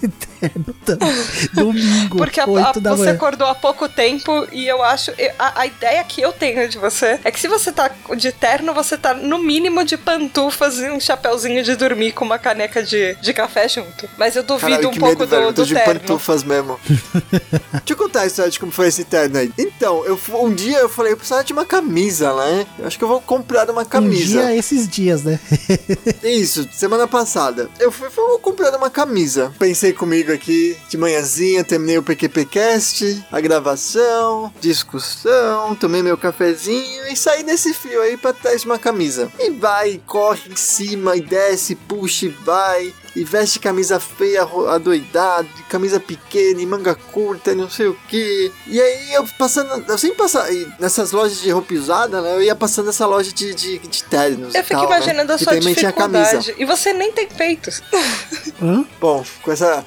também. 0.85 1.09
Domingo, 1.55 2.17
Porque 2.17 2.41
a- 2.41 2.47
8 2.49 2.79
a- 2.79 2.81
da 2.81 2.91
você 2.91 3.03
manhã. 3.05 3.13
acordou 3.15 3.47
há 3.47 3.55
pouco 3.55 3.89
tempo 3.89 4.47
e 4.53 4.67
eu 4.67 4.83
acho. 4.83 5.11
eu- 5.19 5.31
A, 5.39 5.61
a 5.61 5.67
ideia 5.67 6.03
que 6.05 6.21
eu 6.21 6.33
tenho 6.33 6.69
de 6.69 6.79
você 6.79 7.19
é 7.25 7.31
que 7.31 7.41
se 7.41 7.49
você 7.49 7.73
tá 7.73 7.91
de 8.17 8.33
terno, 8.33 8.73
você 8.75 8.97
tá 8.97 9.15
no 9.15 9.39
mínimo 9.39 9.85
de 9.85 9.97
pantufas 9.97 10.79
e 10.79 10.91
um 10.91 11.01
chapéuzinho 11.01 11.63
de 11.63 11.75
dormir 11.77 12.13
com 12.13 12.25
uma 12.25 12.39
caneca 12.39 12.83
de, 12.83 13.15
de 13.17 13.33
café 13.33 13.69
junto. 13.69 14.09
Mas 14.19 14.37
eu 14.37 14.43
duvido 14.43 14.71
Caralho, 14.71 14.89
um 14.89 14.93
que 14.93 14.99
pouco 15.01 15.19
medo, 15.21 15.27
velho. 15.31 15.43
do, 15.43 15.49
Eu 15.49 15.53
tô 15.55 15.63
do 15.63 15.67
de 15.69 15.75
terno. 15.75 16.01
pantufas 16.01 16.43
mesmo. 16.43 16.79
Deixa 17.21 17.83
eu 17.91 17.97
contar 17.97 18.23
a 18.23 18.27
história 18.27 18.51
de 18.51 18.59
como 18.59 18.73
foi 18.73 18.89
esse 18.89 19.05
terno 19.05 19.39
aí. 19.39 19.53
Então, 19.59 20.05
eu, 20.05 20.19
um 20.35 20.53
dia 20.55 20.79
eu 20.79 20.89
falei, 20.89 21.13
eu 21.13 21.17
precisava 21.17 21.45
de 21.45 21.53
uma 21.53 21.65
camisa, 21.65 22.33
né? 22.35 22.67
Eu 22.79 22.87
acho 22.87 22.99
que 22.99 23.05
eu 23.05 23.09
vou 23.09 23.21
comprar 23.21 23.69
uma 23.71 23.83
Um 23.83 23.87
camisa. 23.87 24.25
dia, 24.43 24.55
esses 24.57 24.89
dias, 24.89 25.23
né? 25.25 25.39
Isso, 26.23 26.69
semana 26.73 27.07
passada. 27.07 27.69
Eu 27.79 27.91
fui, 27.91 28.09
fui 28.11 28.25
vou 28.25 28.39
comprar 28.39 28.75
uma 28.77 28.91
camisa. 28.91 29.53
Pensei 29.59 29.93
comigo 29.93 30.30
aqui 30.33 30.77
de 30.89 30.97
manhãzinha, 30.97 31.65
terminei 31.65 31.99
o 31.99 32.03
PQPcast, 32.03 33.25
a 33.31 33.41
gravação, 33.41 34.53
discussão, 34.61 35.75
tomei 35.75 36.03
meu 36.03 36.17
cafezinho 36.17 37.07
e 37.09 37.17
saí 37.17 37.43
desse 37.43 37.75
fio 37.75 38.01
aí 38.03 38.17
pra 38.17 38.33
trás 38.33 38.63
de 38.63 38.67
uma 38.67 38.79
camisa. 38.79 39.31
E 39.39 39.51
vai, 39.51 40.01
corre 40.07 40.51
em 40.51 40.57
cima, 40.57 41.17
e 41.17 41.21
desce, 41.21 41.75
puxa 41.75 42.27
e 42.27 42.29
vai. 42.29 42.93
E 43.15 43.25
veste 43.25 43.59
camisa 43.59 43.99
feia, 43.99 44.43
adoidado, 44.69 45.49
de 45.49 45.63
camisa 45.65 45.99
pequena, 45.99 46.61
e 46.61 46.67
manga 46.67 46.95
curta, 46.95 47.53
e 47.53 47.55
não 47.55 47.69
sei 47.69 47.89
o 47.89 47.95
que. 48.09 48.53
E 48.67 48.81
aí 48.81 49.15
eu 49.15 49.27
passando, 49.39 49.85
eu 49.89 49.99
sempre 49.99 50.19
passava, 50.19 50.49
nessas 50.79 51.13
lojas 51.13 51.41
de 51.41 51.51
roupa 51.51 51.75
usada, 51.75 52.21
né? 52.21 52.35
Eu 52.35 52.43
ia 52.43 52.55
passando 52.55 52.87
nessa 52.87 53.07
loja 53.07 53.33
de, 53.33 53.55
de, 53.55 53.79
de 53.79 54.05
ternos. 54.05 54.55
Eu 54.55 54.63
fico 54.63 54.81
tal, 54.81 54.89
né, 54.91 54.97
imaginando 54.97 55.33
a 55.33 55.39
que 55.39 55.45
sua 55.45 55.55
também 55.55 55.75
tinha 55.75 55.93
camisa. 55.93 56.39
dificuldade. 56.39 56.63
E 56.63 56.65
você 56.65 56.93
nem 56.93 57.13
tem 57.13 57.27
peitos. 57.27 57.83
Hã? 58.63 58.85
Bom, 59.01 59.25
com 59.43 59.53
essa, 59.53 59.85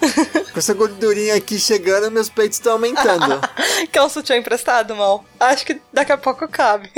com 0.52 0.60
essa 0.60 0.74
gordurinha 0.74 1.36
aqui 1.36 1.60
chegando, 1.60 2.12
meus 2.12 2.30
peitos 2.30 2.58
estão 2.58 2.74
aumentando. 2.74 3.40
Quer 3.92 4.02
um 4.02 4.10
sutiã 4.10 4.36
emprestado, 4.36 4.96
mal? 4.96 5.24
Acho 5.40 5.66
que 5.66 5.80
daqui 5.92 6.12
a 6.12 6.18
pouco 6.18 6.48
cabe. 6.48 6.92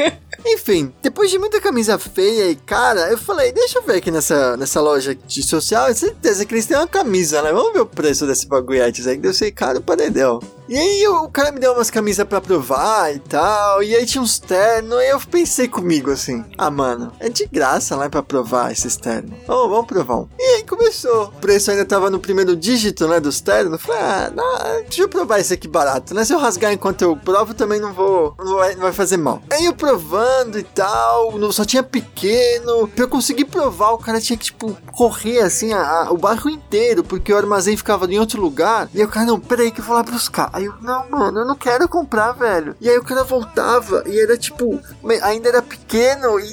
Enfim, 0.46 0.94
depois 1.02 1.32
de 1.32 1.40
muita 1.40 1.60
camisa 1.60 1.98
feia 1.98 2.52
e 2.52 2.56
cara, 2.56 3.10
eu 3.12 3.18
falei, 3.18 3.52
deixa 3.52 3.80
eu 3.80 3.84
ver 3.84 3.96
aqui 3.96 4.12
nessa, 4.12 4.56
nessa 4.56 4.80
loja 4.80 5.16
de 5.16 5.42
social, 5.42 5.94
certeza 5.94 6.46
que 6.46 6.54
eles 6.54 6.68
têm 6.68 6.78
uma 6.78 6.88
camisa, 6.88 7.42
né? 7.42 7.52
Vamos 7.52 7.74
ver 7.74 7.82
o 7.82 7.86
preço 7.86 8.28
desse 8.28 8.48
bagulhetes 8.48 9.08
aí, 9.08 9.16
que 9.16 9.24
deve 9.24 9.34
ser 9.34 9.52
caro 9.52 9.82
pra 9.82 9.96
dedéu. 9.96 10.40
E 10.68 10.78
aí 10.78 11.08
o 11.08 11.28
cara 11.30 11.52
me 11.52 11.60
deu 11.60 11.74
umas 11.74 11.92
camisas 11.92 12.26
pra 12.28 12.42
provar 12.42 13.14
e 13.14 13.20
tal, 13.20 13.84
e 13.84 13.96
aí 13.96 14.06
tinha 14.06 14.22
uns 14.22 14.40
ternos, 14.40 15.00
e 15.00 15.10
eu 15.10 15.20
pensei 15.20 15.68
comigo 15.68 16.12
assim, 16.12 16.44
ah 16.58 16.72
mano, 16.72 17.12
é 17.20 17.30
de 17.30 17.46
graça 17.46 17.96
lá 17.96 18.10
pra 18.10 18.24
provar 18.24 18.72
esses 18.72 18.98
ternos. 18.98 19.32
Vamos, 19.48 19.70
vamos 19.70 19.86
provar 19.86 20.16
um. 20.18 20.28
E 20.40 20.44
aí 20.56 20.64
começou. 20.64 21.26
O 21.26 21.32
preço 21.34 21.70
ainda 21.72 21.86
tava 21.86 22.10
no 22.10 22.20
primeiro 22.20 22.56
dígito, 22.56 23.08
né, 23.08 23.20
dos 23.20 23.42
ternos. 23.42 23.74
Eu 23.74 23.80
Falei, 23.80 24.02
ah, 24.02 24.32
não, 24.36 24.82
deixa 24.84 25.02
eu 25.04 25.10
provar 25.10 25.40
esse 25.40 25.54
aqui 25.54 25.68
barato, 25.68 26.14
né? 26.14 26.26
Se 26.26 26.34
eu 26.34 26.40
rasgar 26.40 26.72
enquanto 26.72 27.02
eu 27.04 27.16
provo, 27.16 27.54
também 27.54 27.80
não 27.80 27.94
vou, 27.94 28.36
não 28.40 28.56
vai, 28.56 28.74
não 28.74 28.82
vai 28.82 28.94
fazer 28.94 29.18
mal. 29.18 29.42
Aí 29.52 29.66
eu 29.66 29.74
provando 29.74 30.35
e 30.60 30.64
tal, 30.64 31.38
não- 31.38 31.52
só 31.52 31.64
tinha 31.66 31.84
pequeno. 31.84 32.88
Pra 32.88 33.04
eu 33.04 33.08
conseguir 33.10 33.46
provar, 33.46 33.92
o 33.92 33.98
cara 33.98 34.20
tinha 34.22 34.38
que, 34.38 34.46
tipo, 34.46 34.76
correr 34.94 35.40
assim, 35.40 35.74
a- 35.74 36.04
a- 36.08 36.12
o 36.12 36.18
bairro 36.18 36.50
inteiro, 36.50 37.04
porque 37.04 37.32
o 37.34 37.38
armazém 37.38 37.76
ficava 37.78 38.06
em 38.12 38.20
outro 38.20 38.42
lugar. 38.42 38.90
E 38.94 39.00
aí 39.00 39.06
o 39.06 39.10
cara, 39.10 39.26
não, 39.26 39.40
peraí 39.40 39.72
que 39.72 39.80
eu 39.82 39.86
vou 39.86 39.96
lá 39.96 40.04
buscar. 40.04 40.50
Aí 40.54 40.66
eu, 40.66 40.74
não, 40.82 41.10
mano, 41.10 41.40
eu 41.42 41.46
não 41.46 41.56
quero 41.56 41.88
comprar, 41.88 42.32
velho. 42.34 42.76
E 42.82 42.90
aí 42.90 42.98
o 42.98 43.04
cara 43.04 43.24
voltava 43.24 44.04
e 44.08 44.20
era 44.20 44.38
tipo, 44.38 44.80
ainda 45.24 45.50
era 45.50 45.62
pequeno 45.62 46.40
e, 46.40 46.46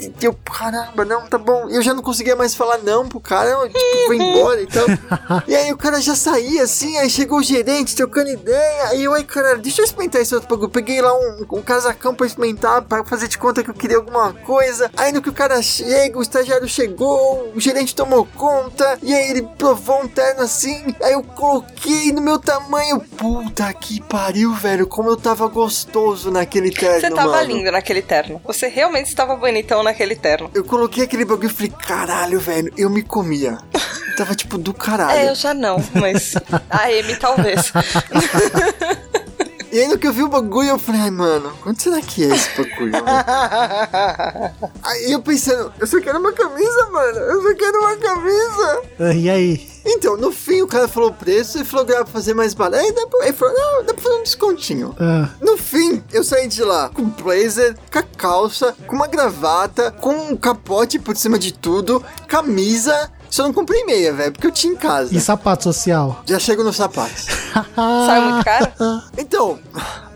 e- 0.00 0.12
e 0.20 0.24
eu, 0.24 0.34
caramba, 0.34 1.04
não, 1.04 1.26
tá 1.26 1.38
bom. 1.38 1.68
Eu 1.68 1.82
já 1.82 1.94
não 1.94 2.02
conseguia 2.02 2.36
mais 2.36 2.54
falar 2.54 2.78
não 2.78 3.08
pro 3.08 3.20
cara, 3.20 3.48
eu, 3.50 3.68
tipo, 3.68 3.78
vou 4.06 4.14
embora 4.14 4.60
e 4.62 4.66
tal. 4.66 4.86
E 5.46 5.54
aí 5.54 5.72
o 5.72 5.76
cara 5.76 6.00
já 6.00 6.14
saía 6.14 6.62
assim, 6.62 6.96
aí 6.98 7.08
chegou 7.10 7.38
o 7.38 7.42
gerente 7.42 7.94
trocando 7.94 8.30
ideia. 8.30 8.84
Aí 8.88 9.04
eu, 9.04 9.14
ai, 9.14 9.24
cara, 9.24 9.56
deixa 9.56 9.80
eu 9.80 9.84
experimentar 9.84 10.20
esse 10.22 10.34
outro 10.34 10.48
bagulho. 10.48 10.68
Peguei 10.70 11.00
lá 11.00 11.12
um, 11.14 11.46
um 11.52 11.62
casacão 11.62 12.14
pra 12.14 12.26
experimentar, 12.26 12.82
pra 12.82 13.04
fazer 13.04 13.27
de 13.28 13.38
conta 13.38 13.62
que 13.62 13.70
eu 13.70 13.74
queria 13.74 13.96
alguma 13.96 14.32
coisa. 14.32 14.90
Aí 14.96 15.12
no 15.12 15.22
que 15.22 15.28
o 15.28 15.32
cara 15.32 15.60
chega, 15.62 16.18
o 16.18 16.22
estagiário 16.22 16.68
chegou, 16.68 17.52
o 17.54 17.60
gerente 17.60 17.94
tomou 17.94 18.26
conta. 18.26 18.98
E 19.02 19.14
aí 19.14 19.30
ele 19.30 19.42
provou 19.56 20.02
um 20.02 20.08
terno 20.08 20.42
assim. 20.42 20.94
Aí 21.02 21.12
eu 21.12 21.22
coloquei 21.22 22.12
no 22.12 22.20
meu 22.20 22.38
tamanho. 22.38 23.00
Puta 23.00 23.72
que 23.72 24.02
pariu, 24.02 24.52
velho. 24.54 24.86
Como 24.86 25.08
eu 25.10 25.16
tava 25.16 25.46
gostoso 25.46 26.30
naquele 26.30 26.70
terno. 26.70 27.00
Você 27.00 27.10
tava 27.10 27.32
mano. 27.32 27.46
lindo 27.46 27.70
naquele 27.70 28.02
terno. 28.02 28.40
Você 28.44 28.68
realmente 28.68 29.06
estava 29.06 29.36
bonitão 29.36 29.82
naquele 29.82 30.16
terno. 30.16 30.50
Eu 30.54 30.64
coloquei 30.64 31.04
aquele 31.04 31.24
bagulho 31.24 31.48
e 31.48 31.52
falei, 31.52 31.72
caralho, 31.86 32.40
velho, 32.40 32.72
eu 32.76 32.88
me 32.90 33.02
comia. 33.02 33.58
Tava 34.16 34.34
tipo 34.34 34.58
do 34.58 34.74
caralho. 34.74 35.16
É, 35.16 35.30
eu 35.30 35.34
já 35.36 35.54
não, 35.54 35.76
mas 35.94 36.34
a 36.68 36.86
Amy 36.86 37.14
talvez. 37.16 37.72
E 39.70 39.78
aí 39.80 39.88
no 39.88 39.98
que 39.98 40.06
eu 40.06 40.12
vi 40.12 40.22
o 40.22 40.28
bagulho, 40.28 40.70
eu 40.70 40.78
falei, 40.78 41.02
ai, 41.02 41.10
mano, 41.10 41.52
quanto 41.62 41.82
será 41.82 42.00
que 42.00 42.24
é 42.24 42.34
esse 42.34 42.48
bagulho? 42.56 42.92
aí 44.82 45.12
eu 45.12 45.20
pensando, 45.20 45.72
eu 45.78 45.86
só 45.86 46.00
quero 46.00 46.18
uma 46.18 46.32
camisa, 46.32 46.86
mano. 46.90 47.18
Eu 47.18 47.42
só 47.42 47.54
quero 47.54 47.78
uma 47.80 47.96
camisa. 47.96 48.82
Ah, 49.00 49.14
E 49.14 49.28
aí? 49.28 49.78
Então, 49.90 50.16
no 50.18 50.30
fim, 50.32 50.60
o 50.60 50.66
cara 50.66 50.86
falou 50.88 51.10
o 51.10 51.14
preço 51.14 51.58
e 51.60 51.64
falou 51.64 51.86
que 51.86 51.92
dá 51.92 52.04
pra 52.04 52.12
fazer 52.12 52.34
mais 52.34 52.52
barato. 52.52 52.82
Aí 52.84 52.92
dá 52.92 53.06
pra, 53.06 53.24
ele 53.26 53.32
falou, 53.32 53.54
não, 53.54 53.84
dá 53.84 53.94
pra 53.94 54.02
fazer 54.02 54.14
um 54.16 54.22
descontinho. 54.22 54.94
Ah, 54.98 55.28
No 55.40 55.56
fim, 55.56 56.02
eu 56.12 56.22
saí 56.24 56.46
de 56.48 56.62
lá 56.62 56.88
com 56.90 57.04
blazer, 57.04 57.74
com 57.90 57.98
a 57.98 58.02
calça, 58.02 58.74
com 58.86 58.96
uma 58.96 59.06
gravata, 59.06 59.90
com 59.92 60.10
um 60.14 60.36
capote 60.36 60.98
por 60.98 61.16
cima 61.16 61.38
de 61.38 61.52
tudo, 61.52 62.04
camisa. 62.26 63.10
Só 63.30 63.42
não 63.44 63.52
comprei 63.52 63.84
meia, 63.84 64.12
velho, 64.12 64.32
porque 64.32 64.46
eu 64.46 64.52
tinha 64.52 64.72
em 64.72 64.76
casa. 64.76 65.14
e 65.14 65.20
sapato 65.20 65.64
social? 65.64 66.22
Já 66.26 66.38
chego 66.38 66.62
nos 66.64 66.76
sapatos. 66.76 67.26
Saiu 67.74 68.22
muito 68.22 68.44
caro? 68.44 68.72
Então, 69.16 69.58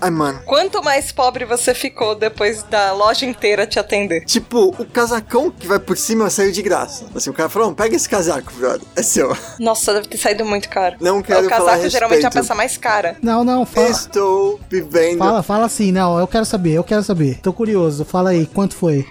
ai, 0.00 0.10
mano. 0.10 0.40
Quanto 0.44 0.82
mais 0.82 1.12
pobre 1.12 1.44
você 1.44 1.74
ficou 1.74 2.14
depois 2.14 2.62
da 2.64 2.92
loja 2.92 3.26
inteira 3.26 3.66
te 3.66 3.78
atender? 3.78 4.24
Tipo, 4.24 4.74
o 4.78 4.84
casacão 4.86 5.50
que 5.50 5.66
vai 5.66 5.78
por 5.78 5.96
cima 5.96 6.30
saiu 6.30 6.52
de 6.52 6.62
graça. 6.62 7.04
Assim, 7.14 7.30
o 7.30 7.32
cara 7.32 7.48
falou, 7.48 7.68
"Não, 7.68 7.74
pega 7.74 7.94
esse 7.94 8.08
casaco, 8.08 8.52
brother. 8.54 8.86
É 8.96 9.02
seu. 9.02 9.36
Nossa, 9.58 9.92
deve 9.94 10.08
ter 10.08 10.18
saído 10.18 10.44
muito 10.44 10.68
caro. 10.68 10.96
Não 11.00 11.18
É 11.18 11.22
quero 11.22 11.46
o 11.46 11.50
falar 11.50 11.72
a 11.72 11.74
casaco 11.76 11.90
geralmente 11.90 12.24
é 12.24 12.28
a 12.28 12.30
peça 12.30 12.54
mais 12.54 12.76
cara. 12.76 13.16
Não, 13.22 13.44
não, 13.44 13.64
fala. 13.66 13.88
Estou 13.90 14.60
vivendo. 14.70 15.18
Fala, 15.18 15.42
fala 15.42 15.66
assim, 15.66 15.92
não, 15.92 16.18
eu 16.18 16.26
quero 16.26 16.44
saber, 16.44 16.72
eu 16.72 16.84
quero 16.84 17.02
saber. 17.02 17.40
Tô 17.42 17.52
curioso, 17.52 18.04
fala 18.04 18.30
aí, 18.30 18.46
quanto 18.46 18.74
foi? 18.74 19.06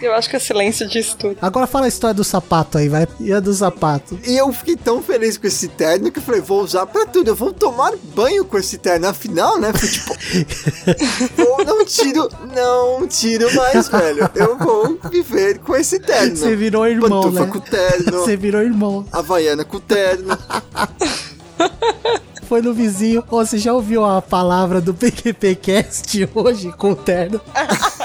Eu 0.00 0.14
acho 0.14 0.28
que 0.28 0.36
o 0.36 0.40
silêncio 0.40 0.86
diz 0.86 1.14
tudo. 1.14 1.38
Agora 1.40 1.66
fala 1.66 1.86
a 1.86 1.88
história 1.88 2.12
do 2.12 2.22
sapato 2.22 2.76
aí, 2.76 2.88
vai. 2.88 3.08
E 3.18 3.32
a 3.32 3.40
do 3.40 3.52
sapato? 3.52 4.18
E 4.26 4.36
eu 4.36 4.52
fiquei 4.52 4.76
tão 4.76 5.02
feliz 5.02 5.38
com 5.38 5.46
esse 5.46 5.68
terno 5.68 6.12
que 6.12 6.18
eu 6.18 6.22
falei, 6.22 6.40
vou 6.42 6.62
usar 6.62 6.84
pra 6.86 7.06
tudo. 7.06 7.28
Eu 7.28 7.34
vou 7.34 7.52
tomar 7.52 7.92
banho 8.14 8.44
com 8.44 8.58
esse 8.58 8.76
terno. 8.76 9.08
Afinal, 9.08 9.58
né? 9.58 9.72
Foi 9.72 9.88
tipo. 9.88 10.14
vou, 11.36 11.64
não 11.64 11.84
tiro, 11.84 12.28
não 12.54 13.06
tiro 13.06 13.54
mais, 13.54 13.88
velho. 13.88 14.30
Eu 14.34 14.58
vou 14.58 14.98
viver 15.10 15.60
com 15.60 15.74
esse 15.74 15.98
terno. 15.98 16.36
Você 16.36 16.54
virou 16.54 16.86
irmão, 16.86 17.22
Pantufa 17.22 17.46
né? 17.46 17.52
com 17.52 17.60
terno. 17.60 18.12
Você 18.12 18.36
virou 18.36 18.60
irmão. 18.60 19.06
Havaiana 19.10 19.64
com 19.64 19.80
terno. 19.80 20.36
foi 22.46 22.60
no 22.60 22.74
vizinho. 22.74 23.24
Ô, 23.30 23.44
você 23.44 23.58
já 23.58 23.72
ouviu 23.72 24.04
a 24.04 24.20
palavra 24.20 24.80
do 24.80 24.92
PQPcast 24.94 26.28
hoje 26.34 26.72
com 26.72 26.92
o 26.92 26.96
terno? 26.96 27.40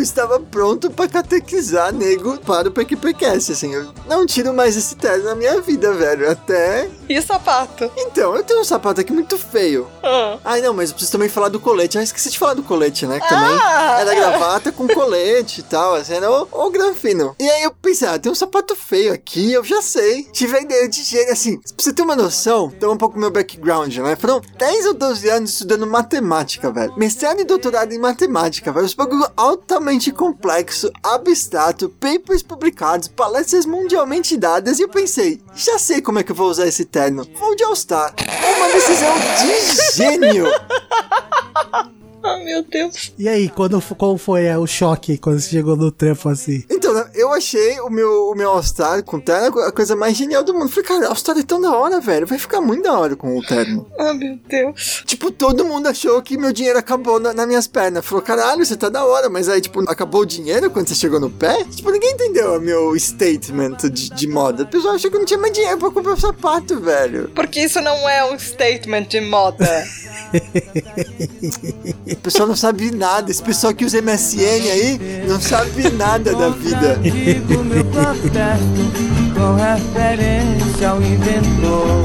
Eu 0.00 0.04
estava 0.04 0.40
pronto 0.40 0.90
pra 0.90 1.06
catequizar 1.06 1.92
nego 1.92 2.38
para 2.38 2.70
o 2.70 2.72
PQPcast, 2.72 3.52
assim. 3.52 3.74
Eu 3.74 3.92
não 4.08 4.24
tiro 4.24 4.50
mais 4.54 4.74
esse 4.74 4.96
terno 4.96 5.24
na 5.24 5.34
minha 5.34 5.60
vida, 5.60 5.92
velho. 5.92 6.30
Até. 6.30 6.88
E 7.10 7.18
o 7.18 7.22
sapato? 7.22 7.90
Então, 7.96 8.36
eu 8.36 8.44
tenho 8.44 8.60
um 8.60 8.64
sapato 8.64 9.00
aqui 9.00 9.12
muito 9.12 9.36
feio. 9.36 9.90
Ah. 10.00 10.38
Ai, 10.44 10.60
não, 10.60 10.72
mas 10.72 10.90
eu 10.90 10.94
preciso 10.94 11.10
também 11.10 11.28
falar 11.28 11.48
do 11.48 11.58
colete. 11.58 11.98
Ah, 11.98 12.02
esqueci 12.04 12.30
de 12.30 12.38
falar 12.38 12.54
do 12.54 12.62
colete, 12.62 13.04
né? 13.04 13.18
Que 13.18 13.28
também 13.28 13.58
Ah! 13.60 13.96
era 13.98 14.14
gravata 14.14 14.70
com 14.70 14.86
colete 14.86 15.58
e 15.58 15.62
tal, 15.64 15.94
assim, 15.96 16.14
era 16.14 16.30
o, 16.30 16.46
o 16.52 16.70
granfino. 16.70 17.34
E 17.40 17.50
aí 17.50 17.64
eu 17.64 17.72
pensei, 17.72 18.06
ah, 18.06 18.16
tem 18.16 18.30
um 18.30 18.34
sapato 18.36 18.76
feio 18.76 19.12
aqui, 19.12 19.52
eu 19.52 19.64
já 19.64 19.82
sei. 19.82 20.22
Tive 20.32 20.58
a 20.58 20.60
ideia 20.60 20.88
de 20.88 21.02
gênio, 21.02 21.32
assim, 21.32 21.58
pra 21.58 21.72
você 21.76 21.92
ter 21.92 22.02
uma 22.02 22.14
noção, 22.14 22.72
então 22.76 22.92
um 22.92 22.96
pouco 22.96 23.18
meu 23.18 23.32
background, 23.32 23.92
né? 23.96 24.14
Foram 24.14 24.40
10 24.56 24.86
ou 24.86 24.94
12 24.94 25.28
anos 25.30 25.50
estudando 25.50 25.88
matemática, 25.88 26.70
velho. 26.70 26.94
Mestrado 26.96 27.40
e 27.40 27.44
doutorado 27.44 27.92
em 27.92 27.98
matemática, 27.98 28.72
velho. 28.72 28.86
Os 28.86 28.94
bagulho 28.94 29.28
altamente 29.36 30.12
complexo, 30.12 30.88
abstrato, 31.02 31.88
papers 31.88 32.44
publicados, 32.44 33.08
palestras 33.08 33.66
mundialmente 33.66 34.36
dadas, 34.36 34.78
e 34.78 34.82
eu 34.82 34.88
pensei, 34.88 35.42
já 35.56 35.76
sei 35.76 36.00
como 36.00 36.20
é 36.20 36.22
que 36.22 36.30
eu 36.30 36.36
vou 36.36 36.48
usar 36.48 36.68
esse 36.68 36.84
terno. 37.00 37.26
Vou 37.34 37.56
de 37.56 37.64
All-Star. 37.64 38.14
Uma 38.56 38.68
decisão 38.68 39.14
de 39.38 39.94
gênio. 39.96 40.46
Ah, 42.22 42.36
meu 42.38 42.62
Deus. 42.62 43.12
E 43.18 43.28
aí, 43.28 43.48
quando, 43.48 43.80
qual 43.96 44.16
foi 44.18 44.44
é, 44.44 44.58
o 44.58 44.66
choque 44.66 45.16
quando 45.18 45.40
você 45.40 45.50
chegou 45.50 45.76
no 45.76 45.90
trampo 45.90 46.28
assim? 46.28 46.64
Então, 46.70 46.92
né, 46.92 47.10
eu 47.14 47.32
achei 47.32 47.80
o 47.80 47.88
meu, 47.88 48.30
o 48.30 48.34
meu 48.34 48.50
All-Star 48.50 49.02
com 49.02 49.18
terno 49.18 49.58
a 49.60 49.72
coisa 49.72 49.96
mais 49.96 50.16
genial 50.16 50.42
do 50.42 50.52
mundo. 50.52 50.68
Falei, 50.68 50.84
cara, 50.84 51.08
All-Star 51.08 51.38
é 51.38 51.42
tão 51.42 51.60
da 51.60 51.72
hora, 51.72 52.00
velho. 52.00 52.26
Vai 52.26 52.38
ficar 52.38 52.60
muito 52.60 52.82
da 52.82 52.98
hora 52.98 53.16
com 53.16 53.36
o 53.38 53.42
terno. 53.42 53.86
Ah, 53.98 54.12
meu 54.12 54.38
Deus. 54.48 55.02
Tipo, 55.06 55.30
todo 55.30 55.64
mundo 55.64 55.86
achou 55.86 56.20
que 56.22 56.36
meu 56.36 56.52
dinheiro 56.52 56.78
acabou 56.78 57.18
na, 57.18 57.32
nas 57.32 57.46
minhas 57.46 57.66
pernas. 57.66 58.04
Falou, 58.04 58.22
caralho, 58.22 58.64
você 58.64 58.76
tá 58.76 58.88
da 58.88 59.04
hora. 59.04 59.30
Mas 59.30 59.48
aí, 59.48 59.60
tipo, 59.60 59.80
acabou 59.88 60.22
o 60.22 60.26
dinheiro 60.26 60.70
quando 60.70 60.88
você 60.88 60.94
chegou 60.94 61.18
no 61.20 61.30
pé? 61.30 61.64
Tipo, 61.64 61.90
ninguém 61.90 62.12
entendeu 62.12 62.56
o 62.56 62.60
meu 62.60 62.98
statement 62.98 63.76
de, 63.90 64.10
de 64.10 64.26
moda. 64.28 64.64
O 64.64 64.66
pessoal 64.66 64.94
achou 64.94 65.10
que 65.10 65.16
eu 65.16 65.20
não 65.20 65.26
tinha 65.26 65.38
mais 65.38 65.52
dinheiro 65.52 65.78
pra 65.78 65.90
comprar 65.90 66.16
sapato, 66.18 66.78
velho. 66.80 67.30
Porque 67.34 67.60
isso 67.60 67.80
não 67.80 68.08
é 68.08 68.24
um 68.30 68.38
statement 68.38 69.04
de 69.04 69.20
moda. 69.20 69.84
O 72.12 72.16
pessoal 72.16 72.48
não 72.48 72.56
sabe 72.56 72.90
nada. 72.90 73.30
Esse 73.30 73.42
pessoal 73.42 73.72
que 73.74 73.84
usa 73.84 74.02
MSN 74.02 74.70
aí 74.70 75.00
não 75.28 75.40
sabe 75.40 75.90
nada 75.90 76.34
da 76.34 76.48
vida. 76.50 76.98
Meu 77.02 77.84
protesto 77.84 79.10
com 79.34 79.54
referência 79.54 80.90
ao 80.90 81.00
inventor. 81.00 82.02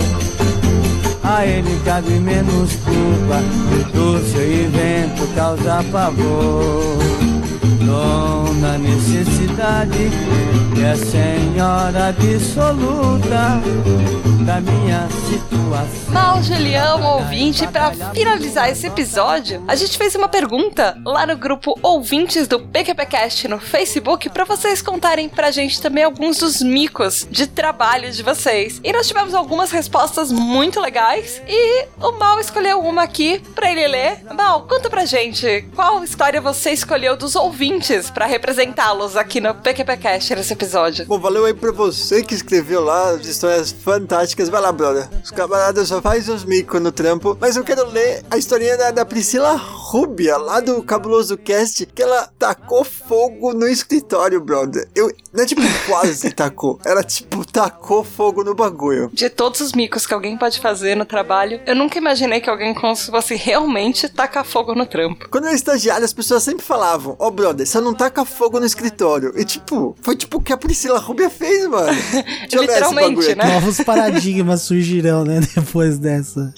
A 1.23 1.45
ele 1.45 1.81
cabe 1.83 2.19
menos 2.19 2.73
culpa 2.75 3.41
do 3.93 4.31
seu 4.31 4.45
invento 4.45 5.27
causar 5.35 5.83
pavor. 5.85 7.34
Necessidade 8.77 10.09
é 10.83 10.95
senhora 10.95 12.09
absoluta 12.09 13.61
da 14.45 14.61
minha 14.61 15.07
situação. 15.27 16.13
Mal, 16.13 16.41
Julião, 16.43 17.01
ouvinte, 17.17 17.65
pra 17.67 17.91
finalizar 18.13 18.69
esse 18.69 18.87
episódio, 18.87 19.63
a 19.67 19.75
gente 19.75 19.97
fez 19.97 20.15
uma 20.15 20.27
pergunta 20.27 20.97
lá 21.05 21.25
no 21.25 21.35
grupo 21.35 21.77
Ouvintes 21.81 22.47
do 22.47 22.59
PQPcast 22.59 23.47
no 23.47 23.59
Facebook 23.59 24.29
pra 24.29 24.45
vocês 24.45 24.81
contarem 24.81 25.27
pra 25.27 25.51
gente 25.51 25.81
também 25.81 26.03
alguns 26.03 26.37
dos 26.37 26.61
micos 26.61 27.27
de 27.29 27.47
trabalho 27.47 28.11
de 28.11 28.21
vocês. 28.21 28.79
E 28.83 28.93
nós 28.93 29.07
tivemos 29.07 29.33
algumas 29.33 29.71
respostas 29.71 30.31
muito 30.31 30.79
legais 30.79 31.41
e 31.47 31.85
o 31.99 32.11
Mal 32.13 32.39
escolheu 32.39 32.79
uma 32.81 33.03
aqui 33.03 33.39
pra 33.53 33.71
ele 33.71 33.87
ler. 33.87 34.23
Mal, 34.33 34.61
conta 34.67 34.89
pra 34.89 35.05
gente 35.05 35.65
qual 35.75 36.03
história 36.03 36.39
você 36.39 36.71
escolheu 36.71 37.17
dos 37.17 37.35
ouvintes 37.35 37.74
pra 38.13 38.25
representá-los 38.25 39.15
aqui 39.17 39.41
no 39.41 39.53
PQPcast 39.53 40.33
nesse 40.35 40.53
episódio. 40.53 41.05
Bom, 41.05 41.19
valeu 41.19 41.45
aí 41.45 41.53
pra 41.53 41.71
você 41.71 42.23
que 42.23 42.33
escreveu 42.33 42.81
lá 42.81 43.09
as 43.09 43.25
histórias 43.25 43.71
fantásticas. 43.71 44.49
Vai 44.49 44.61
lá, 44.61 44.71
brother. 44.71 45.09
Os 45.23 45.31
camaradas 45.31 45.89
só 45.89 46.01
fazem 46.01 46.33
uns 46.33 46.45
micos 46.45 46.81
no 46.81 46.91
trampo. 46.91 47.37
Mas 47.39 47.55
eu 47.55 47.63
quero 47.63 47.85
ler 47.87 48.23
a 48.31 48.37
historinha 48.37 48.77
da, 48.77 48.91
da 48.91 49.05
Priscila 49.05 49.55
Rúbia, 49.55 50.37
lá 50.37 50.59
do 50.59 50.81
Cabuloso 50.83 51.37
Cast, 51.37 51.85
que 51.87 52.01
ela 52.01 52.29
tacou 52.39 52.83
fogo 52.83 53.53
no 53.53 53.67
escritório, 53.67 54.39
brother. 54.41 54.87
Eu, 54.95 55.11
não 55.33 55.43
é 55.43 55.45
tipo 55.45 55.61
quase 55.85 56.31
tacou. 56.31 56.79
Ela, 56.85 57.03
tipo, 57.03 57.45
tacou 57.45 58.03
fogo 58.03 58.43
no 58.43 58.55
bagulho. 58.55 59.09
De 59.13 59.29
todos 59.29 59.61
os 59.61 59.73
micos 59.73 60.07
que 60.07 60.13
alguém 60.13 60.37
pode 60.37 60.59
fazer 60.59 60.95
no 60.95 61.05
trabalho, 61.05 61.61
eu 61.65 61.75
nunca 61.75 61.97
imaginei 61.97 62.39
que 62.39 62.49
alguém 62.49 62.73
fosse 63.11 63.35
realmente 63.35 64.09
tacar 64.09 64.45
fogo 64.45 64.73
no 64.73 64.85
trampo. 64.85 65.29
Quando 65.29 65.45
eu 65.45 65.49
era 65.49 65.55
estagiário, 65.55 66.05
as 66.05 66.13
pessoas 66.13 66.43
sempre 66.43 66.65
falavam: 66.65 67.15
Ó, 67.19 67.29
brother, 67.29 67.64
você 67.65 67.81
não 67.81 67.93
taca 67.93 68.23
fogo 68.23 68.59
no 68.59 68.65
escritório. 68.65 69.33
E, 69.35 69.43
tipo, 69.43 69.95
foi 70.01 70.15
tipo 70.15 70.37
o 70.37 70.41
que 70.41 70.53
a 70.53 70.57
Priscila 70.57 70.99
Rúbia 70.99 71.29
fez, 71.29 71.67
mano. 71.67 71.87
Deixa 71.91 72.55
eu 72.55 72.61
ler 72.61 72.67
esse 72.67 72.79
Literalmente, 72.79 73.35
né? 73.35 73.53
Novos 73.53 73.77
paradigmas 73.81 74.61
surgirão, 74.61 75.23
né? 75.23 75.39
Depois 75.55 75.97
dessa. 75.97 76.53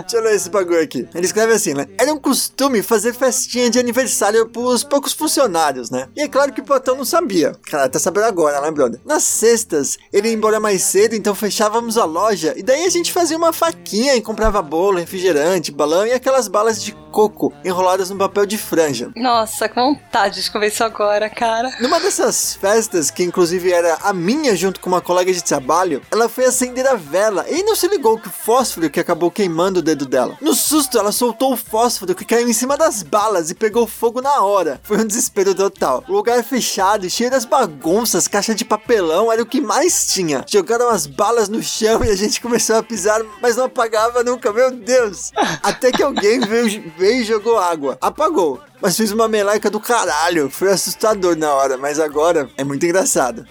Deixa 0.00 0.16
eu 0.16 0.22
ler 0.22 0.34
esse 0.34 0.50
bagulho 0.50 0.82
aqui. 0.82 1.08
Ele 1.14 1.26
escreve 1.26 1.52
assim, 1.52 1.74
né? 1.74 1.86
Era 1.98 2.12
um 2.12 2.18
costume 2.18 2.82
fazer 2.82 3.14
festinha 3.14 3.70
de 3.70 3.78
aniversário 3.78 4.46
pros 4.46 4.82
poucos 4.82 5.12
funcionários, 5.12 5.90
né? 5.90 6.08
E 6.16 6.22
é 6.22 6.28
claro 6.28 6.52
que 6.52 6.60
o 6.60 6.64
patrão 6.64 6.96
não 6.96 7.04
sabia. 7.04 7.52
Cara, 7.68 7.88
tá 7.88 7.98
sabendo 7.98 8.24
agora, 8.26 8.60
né, 8.60 8.70
brother? 8.70 9.00
Nas 9.04 9.22
sextas, 9.22 9.98
ele 10.12 10.28
ia 10.28 10.34
embora 10.34 10.60
mais 10.60 10.82
cedo, 10.82 11.14
então 11.14 11.34
fechávamos 11.34 11.96
a 11.96 12.04
loja. 12.04 12.54
E 12.56 12.62
daí 12.62 12.84
a 12.84 12.90
gente 12.90 13.12
fazia 13.12 13.36
uma 13.36 13.52
faquinha 13.52 14.14
e 14.14 14.22
comprava 14.22 14.60
bolo, 14.62 14.98
refrigerante, 14.98 15.72
balão 15.72 16.06
e 16.06 16.12
aquelas 16.12 16.48
balas 16.48 16.82
de 16.82 16.92
coco 17.16 17.50
enroladas 17.64 18.10
no 18.10 18.18
papel 18.18 18.44
de 18.44 18.58
franja. 18.58 19.10
Nossa, 19.16 19.70
que 19.70 19.74
vontade 19.74 20.42
de 20.42 20.50
comer 20.50 20.66
isso 20.66 20.84
agora, 20.84 21.30
cara. 21.30 21.74
Numa 21.80 21.98
dessas 21.98 22.54
festas, 22.56 23.10
que 23.10 23.22
inclusive 23.22 23.72
era 23.72 23.96
a 24.02 24.12
minha 24.12 24.54
junto 24.54 24.80
com 24.80 24.90
uma 24.90 25.00
colega 25.00 25.32
de 25.32 25.42
trabalho, 25.42 26.02
ela 26.12 26.28
foi 26.28 26.44
acender 26.44 26.86
a 26.86 26.94
vela 26.94 27.46
e 27.48 27.62
não 27.62 27.74
se 27.74 27.88
ligou 27.88 28.18
que 28.18 28.28
o 28.28 28.30
fósforo 28.30 28.90
que 28.90 29.00
acabou 29.00 29.30
queimando 29.30 29.78
o 29.80 29.82
dedo 29.82 30.04
dela. 30.04 30.36
No 30.42 30.52
susto, 30.52 30.98
ela 30.98 31.10
soltou 31.10 31.54
o 31.54 31.56
fósforo 31.56 32.14
que 32.14 32.22
caiu 32.22 32.46
em 32.46 32.52
cima 32.52 32.76
das 32.76 33.02
balas 33.02 33.50
e 33.50 33.54
pegou 33.54 33.86
fogo 33.86 34.20
na 34.20 34.42
hora. 34.42 34.78
Foi 34.82 34.98
um 34.98 35.06
desespero 35.06 35.54
total. 35.54 36.04
O 36.06 36.12
lugar 36.12 36.44
fechado, 36.44 37.08
cheio 37.08 37.30
das 37.30 37.46
bagunças, 37.46 38.28
caixa 38.28 38.54
de 38.54 38.62
papelão, 38.62 39.32
era 39.32 39.42
o 39.42 39.46
que 39.46 39.58
mais 39.62 40.12
tinha. 40.12 40.44
Jogaram 40.46 40.90
as 40.90 41.06
balas 41.06 41.48
no 41.48 41.62
chão 41.62 42.04
e 42.04 42.10
a 42.10 42.16
gente 42.16 42.42
começou 42.42 42.76
a 42.76 42.82
pisar, 42.82 43.22
mas 43.40 43.56
não 43.56 43.64
apagava 43.64 44.22
nunca, 44.22 44.52
meu 44.52 44.70
Deus. 44.70 45.32
Até 45.62 45.90
que 45.90 46.02
alguém 46.02 46.40
veio, 46.40 46.92
veio 46.98 47.05
e 47.10 47.24
jogou 47.24 47.58
água. 47.58 47.96
Apagou. 48.00 48.60
Mas 48.80 48.96
fiz 48.96 49.10
uma 49.10 49.28
meleca 49.28 49.70
do 49.70 49.80
caralho. 49.80 50.50
Foi 50.50 50.70
assustador 50.70 51.36
na 51.36 51.52
hora, 51.54 51.76
mas 51.76 51.98
agora 51.98 52.48
é 52.56 52.64
muito 52.64 52.84
engraçado. 52.84 53.46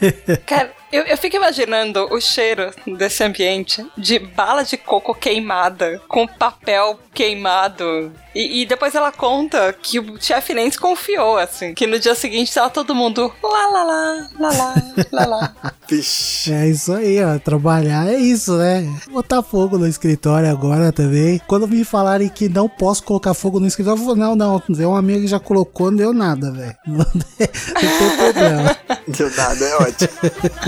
Cara, 0.46 0.72
eu, 0.94 1.02
eu 1.02 1.18
fico 1.18 1.34
imaginando 1.34 2.06
o 2.12 2.20
cheiro 2.20 2.70
desse 2.86 3.24
ambiente 3.24 3.84
de 3.98 4.20
bala 4.20 4.62
de 4.62 4.76
coco 4.76 5.12
queimada, 5.12 6.00
com 6.06 6.24
papel 6.24 7.00
queimado. 7.12 8.12
E, 8.34 8.62
e 8.62 8.66
depois 8.66 8.94
ela 8.94 9.12
conta 9.12 9.72
que 9.72 10.00
o 10.00 10.20
chefe 10.20 10.54
nem 10.54 10.68
desconfiou, 10.68 11.38
assim. 11.38 11.72
Que 11.72 11.86
no 11.86 12.00
dia 12.00 12.14
seguinte 12.14 12.52
tava 12.52 12.68
todo 12.68 12.94
mundo 12.94 13.32
lá, 13.42 13.68
lá, 13.68 13.82
lá, 13.84 14.28
lá, 14.38 14.50
lá, 14.50 14.74
lá, 15.12 15.26
lá. 15.26 15.54
Vixe. 15.88 16.52
É 16.52 16.68
isso 16.68 16.92
aí, 16.92 17.22
ó. 17.22 17.38
Trabalhar 17.38 18.08
é 18.08 18.16
isso, 18.16 18.56
né? 18.56 18.92
Botar 19.10 19.42
fogo 19.42 19.78
no 19.78 19.86
escritório 19.86 20.50
agora 20.50 20.92
também. 20.92 21.40
Quando 21.46 21.68
me 21.68 21.84
falarem 21.84 22.28
que 22.28 22.48
não 22.48 22.68
posso 22.68 23.04
colocar 23.04 23.34
fogo 23.34 23.60
no 23.60 23.66
escritório, 23.66 24.00
eu 24.00 24.04
vou, 24.04 24.16
não, 24.16 24.34
não. 24.34 24.58
Tem 24.58 24.86
um 24.86 24.96
amigo 24.96 25.20
que 25.20 25.28
já 25.28 25.38
colocou, 25.38 25.90
não 25.90 25.98
deu 25.98 26.12
nada, 26.12 26.50
velho. 26.50 26.76
Não, 26.86 26.96
não 27.14 27.22
tem 27.36 28.16
problema. 28.16 28.76
Deu 29.06 29.30
nada, 29.36 29.64
é 29.64 29.76
ótimo. 29.76 30.10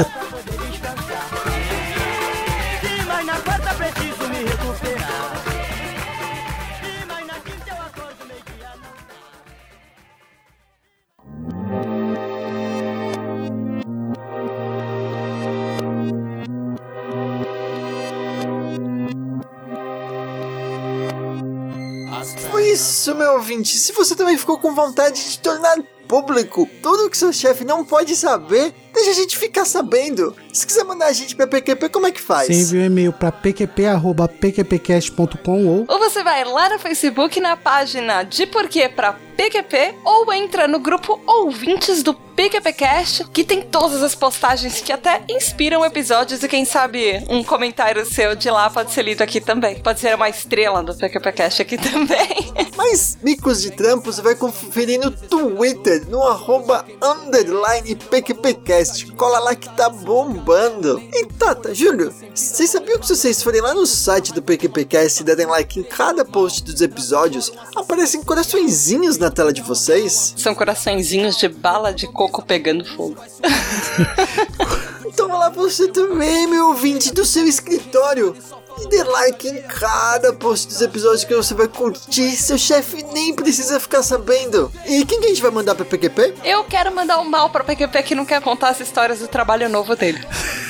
Foi 22.51 22.71
isso, 22.71 23.13
meu 23.15 23.33
ouvinte. 23.33 23.77
Se 23.77 23.91
você 23.93 24.15
também 24.15 24.37
ficou 24.37 24.57
com 24.57 24.73
vontade 24.73 25.29
de 25.29 25.39
tornar 25.39 25.77
público 26.07 26.67
tudo 26.81 27.09
que 27.09 27.17
seu 27.17 27.31
chefe 27.31 27.63
não 27.63 27.83
pode 27.85 28.15
saber, 28.15 28.73
deixa 28.95 29.11
a 29.11 29.13
gente 29.13 29.37
ficar 29.37 29.65
sabendo. 29.65 30.35
Se 30.51 30.65
quiser 30.65 30.83
mandar 30.83 31.05
a 31.07 31.13
gente 31.13 31.35
pra 31.35 31.45
PQP, 31.45 31.89
como 31.89 32.07
é 32.07 32.11
que 32.11 32.21
faz? 32.21 32.47
Você 32.47 32.53
envia 32.53 32.81
um 32.81 32.85
e-mail 32.85 33.13
pra 33.13 33.31
pqp.pqpcast.com 33.31 35.67
ou 35.67 35.85
Ou 35.87 35.99
você 35.99 36.23
vai 36.23 36.43
lá 36.43 36.69
no 36.69 36.79
Facebook 36.79 37.39
na 37.39 37.55
página 37.57 38.23
de 38.23 38.47
Porquê 38.47 38.89
pra 38.89 39.13
PQP 39.35 39.95
ou 40.03 40.33
entra 40.33 40.67
no 40.67 40.79
grupo 40.79 41.21
Ouvintes 41.27 42.01
do 42.01 42.13
PQPcast, 42.13 43.25
que 43.31 43.43
tem 43.43 43.61
todas 43.61 44.01
as 44.01 44.15
postagens 44.15 44.81
que 44.81 44.91
até 44.91 45.21
inspiram 45.29 45.85
episódios 45.85 46.41
e 46.43 46.47
quem 46.47 46.65
sabe 46.65 47.23
um 47.29 47.43
comentário 47.43 48.03
seu 48.05 48.35
de 48.35 48.49
lá 48.49 48.69
pode 48.69 48.91
ser 48.91 49.03
lido 49.03 49.21
aqui 49.21 49.39
também. 49.41 49.79
Pode 49.81 49.99
ser 49.99 50.15
uma 50.15 50.29
estrela 50.29 50.81
do 50.83 50.95
PQPcast 50.95 51.61
aqui 51.61 51.77
também. 51.91 52.53
Mais 52.75 53.17
micos 53.21 53.61
de 53.61 53.71
trampo 53.71 54.11
você 54.11 54.21
vai 54.21 54.35
conferir 54.35 54.99
no 54.99 55.11
Twitter, 55.11 56.05
no 56.09 56.21
arroba 56.23 56.85
underline 57.01 57.95
PQPcast. 57.95 58.84
Cola 59.15 59.39
lá 59.39 59.55
que 59.55 59.69
tá 59.75 59.89
bombando. 59.89 61.01
E 61.13 61.25
Tata, 61.25 61.73
Júlio, 61.73 62.13
vocês 62.33 62.69
sabiam 62.69 62.99
que 62.99 63.07
se 63.07 63.15
vocês 63.15 63.41
forem 63.41 63.61
lá 63.61 63.73
no 63.73 63.85
site 63.85 64.33
do 64.33 64.41
PQPcast 64.41 65.21
e 65.21 65.25
derem 65.25 65.45
like 65.45 65.79
em 65.79 65.83
cada 65.83 66.23
post 66.23 66.63
dos 66.63 66.81
episódios, 66.81 67.51
aparecem 67.75 68.23
coraçõezinhos 68.23 69.17
na 69.17 69.29
tela 69.29 69.51
de 69.51 69.61
vocês? 69.61 70.33
São 70.37 70.55
coraçõezinhos 70.55 71.37
de 71.37 71.47
bala 71.47 71.93
de 71.93 72.07
coco 72.07 72.43
pegando 72.43 72.85
fogo. 72.85 73.17
Então 75.05 75.27
vá 75.27 75.37
lá 75.37 75.49
você 75.49 75.87
também, 75.87 76.47
meu 76.47 76.69
ouvinte 76.69 77.13
do 77.13 77.25
seu 77.25 77.45
escritório. 77.47 78.35
E 78.77 78.89
dê 78.89 79.03
like 79.03 79.47
em 79.47 79.61
cada 79.61 80.33
post 80.33 80.67
dos 80.67 80.81
episódios 80.81 81.23
que 81.23 81.33
você 81.33 81.53
vai 81.53 81.67
curtir. 81.67 82.35
Seu 82.35 82.57
chefe 82.57 83.03
nem 83.13 83.33
precisa 83.33 83.79
ficar 83.79 84.03
sabendo. 84.03 84.69
E 84.85 85.05
quem 85.05 85.19
que 85.21 85.27
a 85.27 85.29
gente 85.29 85.41
vai 85.41 85.49
mandar 85.51 85.75
pra 85.75 85.85
PQP? 85.85 86.33
Eu 86.43 86.65
quero 86.65 86.93
mandar 86.93 87.19
um 87.19 87.23
mal 87.23 87.49
pra 87.49 87.63
PQP 87.63 88.03
que 88.03 88.13
não 88.15 88.25
quer 88.25 88.41
contar 88.41 88.69
as 88.69 88.79
histórias 88.81 89.19
do 89.19 89.29
trabalho 89.29 89.69
novo 89.69 89.95
dele. 89.95 90.19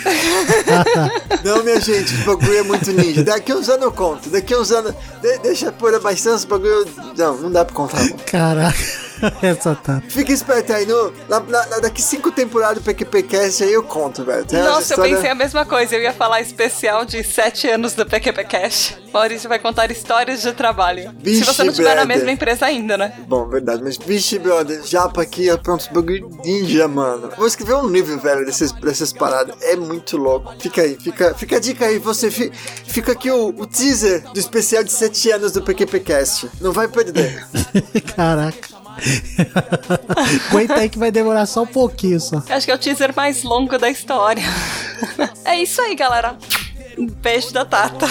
Não, 1.44 1.64
minha 1.64 1.80
gente, 1.80 2.14
o 2.14 2.26
bagulho 2.26 2.58
é 2.58 2.64
muito 2.64 2.92
ninja. 2.92 3.24
Daqui 3.24 3.54
uns 3.54 3.70
anos 3.70 3.84
eu 3.86 3.92
conto. 3.92 4.30
Daqui 4.30 4.56
uns 4.56 4.72
anos. 4.72 4.94
de- 5.22 5.40
deixa 5.40 5.72
por 5.72 5.94
abaixando 5.94 6.36
esse 6.36 6.46
bagulho. 6.48 6.88
Não, 7.18 7.38
não 7.38 7.52
dá 7.52 7.66
pra 7.66 7.74
contar. 7.76 8.08
Caraca, 8.26 8.78
essa 9.42 9.76
tá. 9.76 10.02
Fica 10.08 10.32
esperto 10.32 10.74
aí. 10.74 10.86
No, 10.86 11.12
na- 11.28 11.40
na- 11.40 11.80
daqui 11.80 12.02
cinco 12.02 12.32
temporadas 12.32 12.78
do 12.78 12.84
PQPcast 12.84 13.64
aí 13.64 13.74
eu 13.74 13.84
conto, 13.84 14.24
velho. 14.24 14.46
Tem 14.46 14.60
Nossa, 14.60 14.76
eu 14.78 14.82
histórias- 14.82 15.16
pensei 15.18 15.30
a 15.32 15.36
mesma 15.36 15.66
coisa. 15.66 15.96
Eu 15.96 16.02
ia 16.02 16.14
falar 16.14 16.42
especial 16.42 17.06
de 17.06 17.24
7 17.24 17.70
anos 17.70 17.94
do 17.94 18.06
PQP 18.06 18.44
Cash. 18.46 18.98
Maurício 19.14 19.48
vai 19.48 19.60
contar 19.60 19.90
histórias 19.92 20.42
de 20.42 20.52
trabalho. 20.54 21.14
Se 21.24 21.44
você 21.44 21.64
não 21.64 21.72
estiver 21.72 21.96
na 21.96 22.06
mesma 22.06 22.32
empresa 22.32 22.66
ainda, 22.66 22.98
né? 22.98 23.14
Bom, 23.28 23.48
verdade, 23.48 23.82
mas 23.84 23.98
vixe, 23.98 24.38
brother, 24.38 24.82
japa 24.84 25.22
aqui, 25.22 25.50
ó, 25.50 25.58
pronto, 25.58 25.88
bagulho 25.94 26.30
ninja, 26.44 26.88
mano. 26.88 27.30
Vou 27.38 27.48
escrever 27.48 27.76
um 27.76 27.88
livro, 27.88 28.20
velho, 28.20 28.46
desses, 28.46 28.72
dessas 28.74 29.14
paradas. 29.14 29.56
É 29.62 29.76
muito 29.76 30.18
louco. 30.18 30.54
Fica 30.60 30.82
aí, 30.82 30.98
fica, 31.00 31.34
fica 31.34 31.56
a 31.56 31.60
dica 31.60 31.86
aí, 31.86 31.98
você 31.98 32.30
fi- 32.30 32.52
fica 32.88 33.14
aqui 33.14 33.32
o, 33.32 33.48
o 33.50 33.66
teaser 33.66 34.22
do 34.34 34.40
especial 34.40 34.84
de 34.84 34.92
7 34.92 35.32
anos 35.32 35.52
do 35.54 35.62
PQPcast. 35.62 36.50
Não 36.60 36.72
vai 36.74 36.88
perder. 36.88 37.46
Caraca. 38.16 38.76
Aguenta 40.50 40.76
aí 40.76 40.90
que 40.90 40.98
vai 40.98 41.12
demorar 41.12 41.46
só 41.46 41.64
um 41.64 41.68
pouquinho 41.68 42.20
só. 42.20 42.44
Acho 42.50 42.66
que 42.66 42.72
é 42.72 42.76
o 42.76 42.78
teaser 42.78 43.14
mais 43.16 43.44
longo 43.44 43.78
da 43.78 43.90
história. 43.90 44.44
é 45.46 45.62
isso 45.62 45.82
aí, 45.82 45.96
galera. 45.96 46.38
Beijo 47.22 47.52
da 47.52 47.66
Tata. 47.66 48.08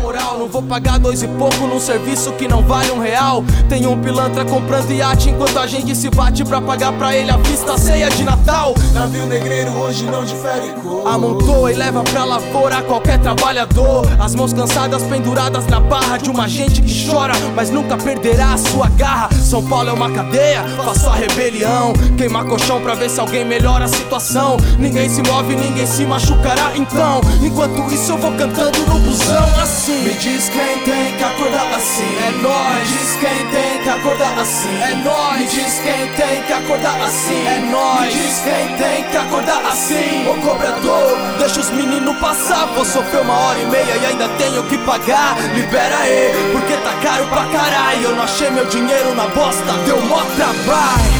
Moral, 0.00 0.38
não 0.38 0.48
vou 0.48 0.62
pagar 0.62 0.98
dois 0.98 1.22
e 1.22 1.28
pouco 1.28 1.66
num 1.66 1.78
serviço 1.78 2.32
que 2.32 2.48
não 2.48 2.62
vale 2.62 2.90
um 2.90 3.00
real. 3.00 3.44
Tem 3.68 3.86
um 3.86 4.00
pilantra 4.00 4.44
comprando 4.44 4.90
iate 4.90 5.28
enquanto 5.28 5.58
a 5.58 5.66
gente 5.66 5.94
se 5.94 6.08
bate 6.08 6.44
pra 6.44 6.60
pagar 6.60 6.92
pra 6.92 7.14
ele 7.14 7.30
a 7.30 7.36
vista 7.36 7.76
ceia 7.76 8.08
de 8.08 8.24
Natal. 8.24 8.74
Navio 8.94 9.26
negreiro 9.26 9.70
hoje 9.72 10.04
não 10.04 10.24
difere 10.24 10.72
cor. 10.82 11.06
Amontoa 11.06 11.70
e 11.70 11.74
leva 11.74 12.02
pra 12.02 12.24
lavoura 12.24 12.80
qualquer 12.82 13.18
trabalhador. 13.20 14.06
As 14.18 14.34
mãos 14.34 14.52
cansadas 14.52 15.02
penduradas 15.02 15.66
na 15.66 15.80
barra 15.80 16.16
de 16.16 16.30
uma 16.30 16.48
gente 16.48 16.80
que 16.80 17.06
chora, 17.06 17.34
mas 17.54 17.68
nunca 17.68 17.96
perderá 17.96 18.54
a 18.54 18.58
sua 18.58 18.88
garra. 18.90 19.28
São 19.34 19.62
Paulo 19.66 19.90
é 19.90 19.92
uma 19.92 20.10
cadeia, 20.10 20.64
faço 20.84 21.08
a 21.08 21.14
rebelião. 21.14 21.92
Queimar 22.16 22.46
colchão 22.46 22.80
pra 22.80 22.94
ver 22.94 23.10
se 23.10 23.20
alguém 23.20 23.44
melhora 23.44 23.84
a 23.84 23.88
situação. 23.88 24.56
Ninguém 24.78 25.08
se 25.08 25.22
move, 25.22 25.54
ninguém 25.54 25.86
se 25.86 26.06
machucará 26.06 26.72
então. 26.74 27.20
Enquanto 27.42 27.92
isso, 27.92 27.97
eu 28.06 28.16
vou 28.18 28.32
cantando 28.32 28.78
no 28.86 28.98
busão 29.00 29.60
assim. 29.60 30.02
Me 30.02 30.14
diz 30.14 30.48
quem 30.48 30.78
tem 30.84 31.16
que 31.16 31.24
acordar 31.24 31.74
assim. 31.74 32.16
É 32.26 32.30
nóis. 32.42 32.90
Me 32.90 32.96
diz 32.96 33.16
quem 33.16 33.46
tem 33.50 33.82
que 33.82 33.88
acordar 33.88 34.38
assim. 34.38 34.82
É 34.82 34.94
nóis. 34.96 35.38
Me 35.38 35.46
diz 35.46 35.80
quem 35.80 36.08
tem 36.14 36.42
que 36.42 36.52
acordar 36.52 37.00
assim. 37.02 37.46
É 37.46 37.58
nóis. 37.70 38.14
Me 38.14 38.20
diz 38.20 38.40
quem 38.40 38.76
tem 38.76 39.04
que 39.10 39.16
acordar 39.16 39.66
assim. 39.66 40.28
Ô 40.28 40.34
cobrador, 40.46 41.18
deixa 41.38 41.60
os 41.60 41.70
meninos 41.70 42.16
passar. 42.18 42.66
Vou 42.74 42.84
sofrer 42.84 43.22
uma 43.22 43.34
hora 43.34 43.58
e 43.58 43.66
meia 43.66 43.96
e 43.96 44.06
ainda 44.06 44.28
tenho 44.38 44.62
que 44.64 44.78
pagar. 44.78 45.36
Libera 45.54 45.98
aí, 45.98 46.50
porque 46.52 46.74
tá 46.76 46.92
caro 47.02 47.26
pra 47.26 47.44
caralho. 47.46 48.02
Eu 48.02 48.16
não 48.16 48.22
achei 48.22 48.50
meu 48.50 48.66
dinheiro 48.66 49.14
na 49.14 49.26
bosta, 49.28 49.72
deu 49.84 50.00
mó 50.02 50.22
trabalho. 50.36 51.18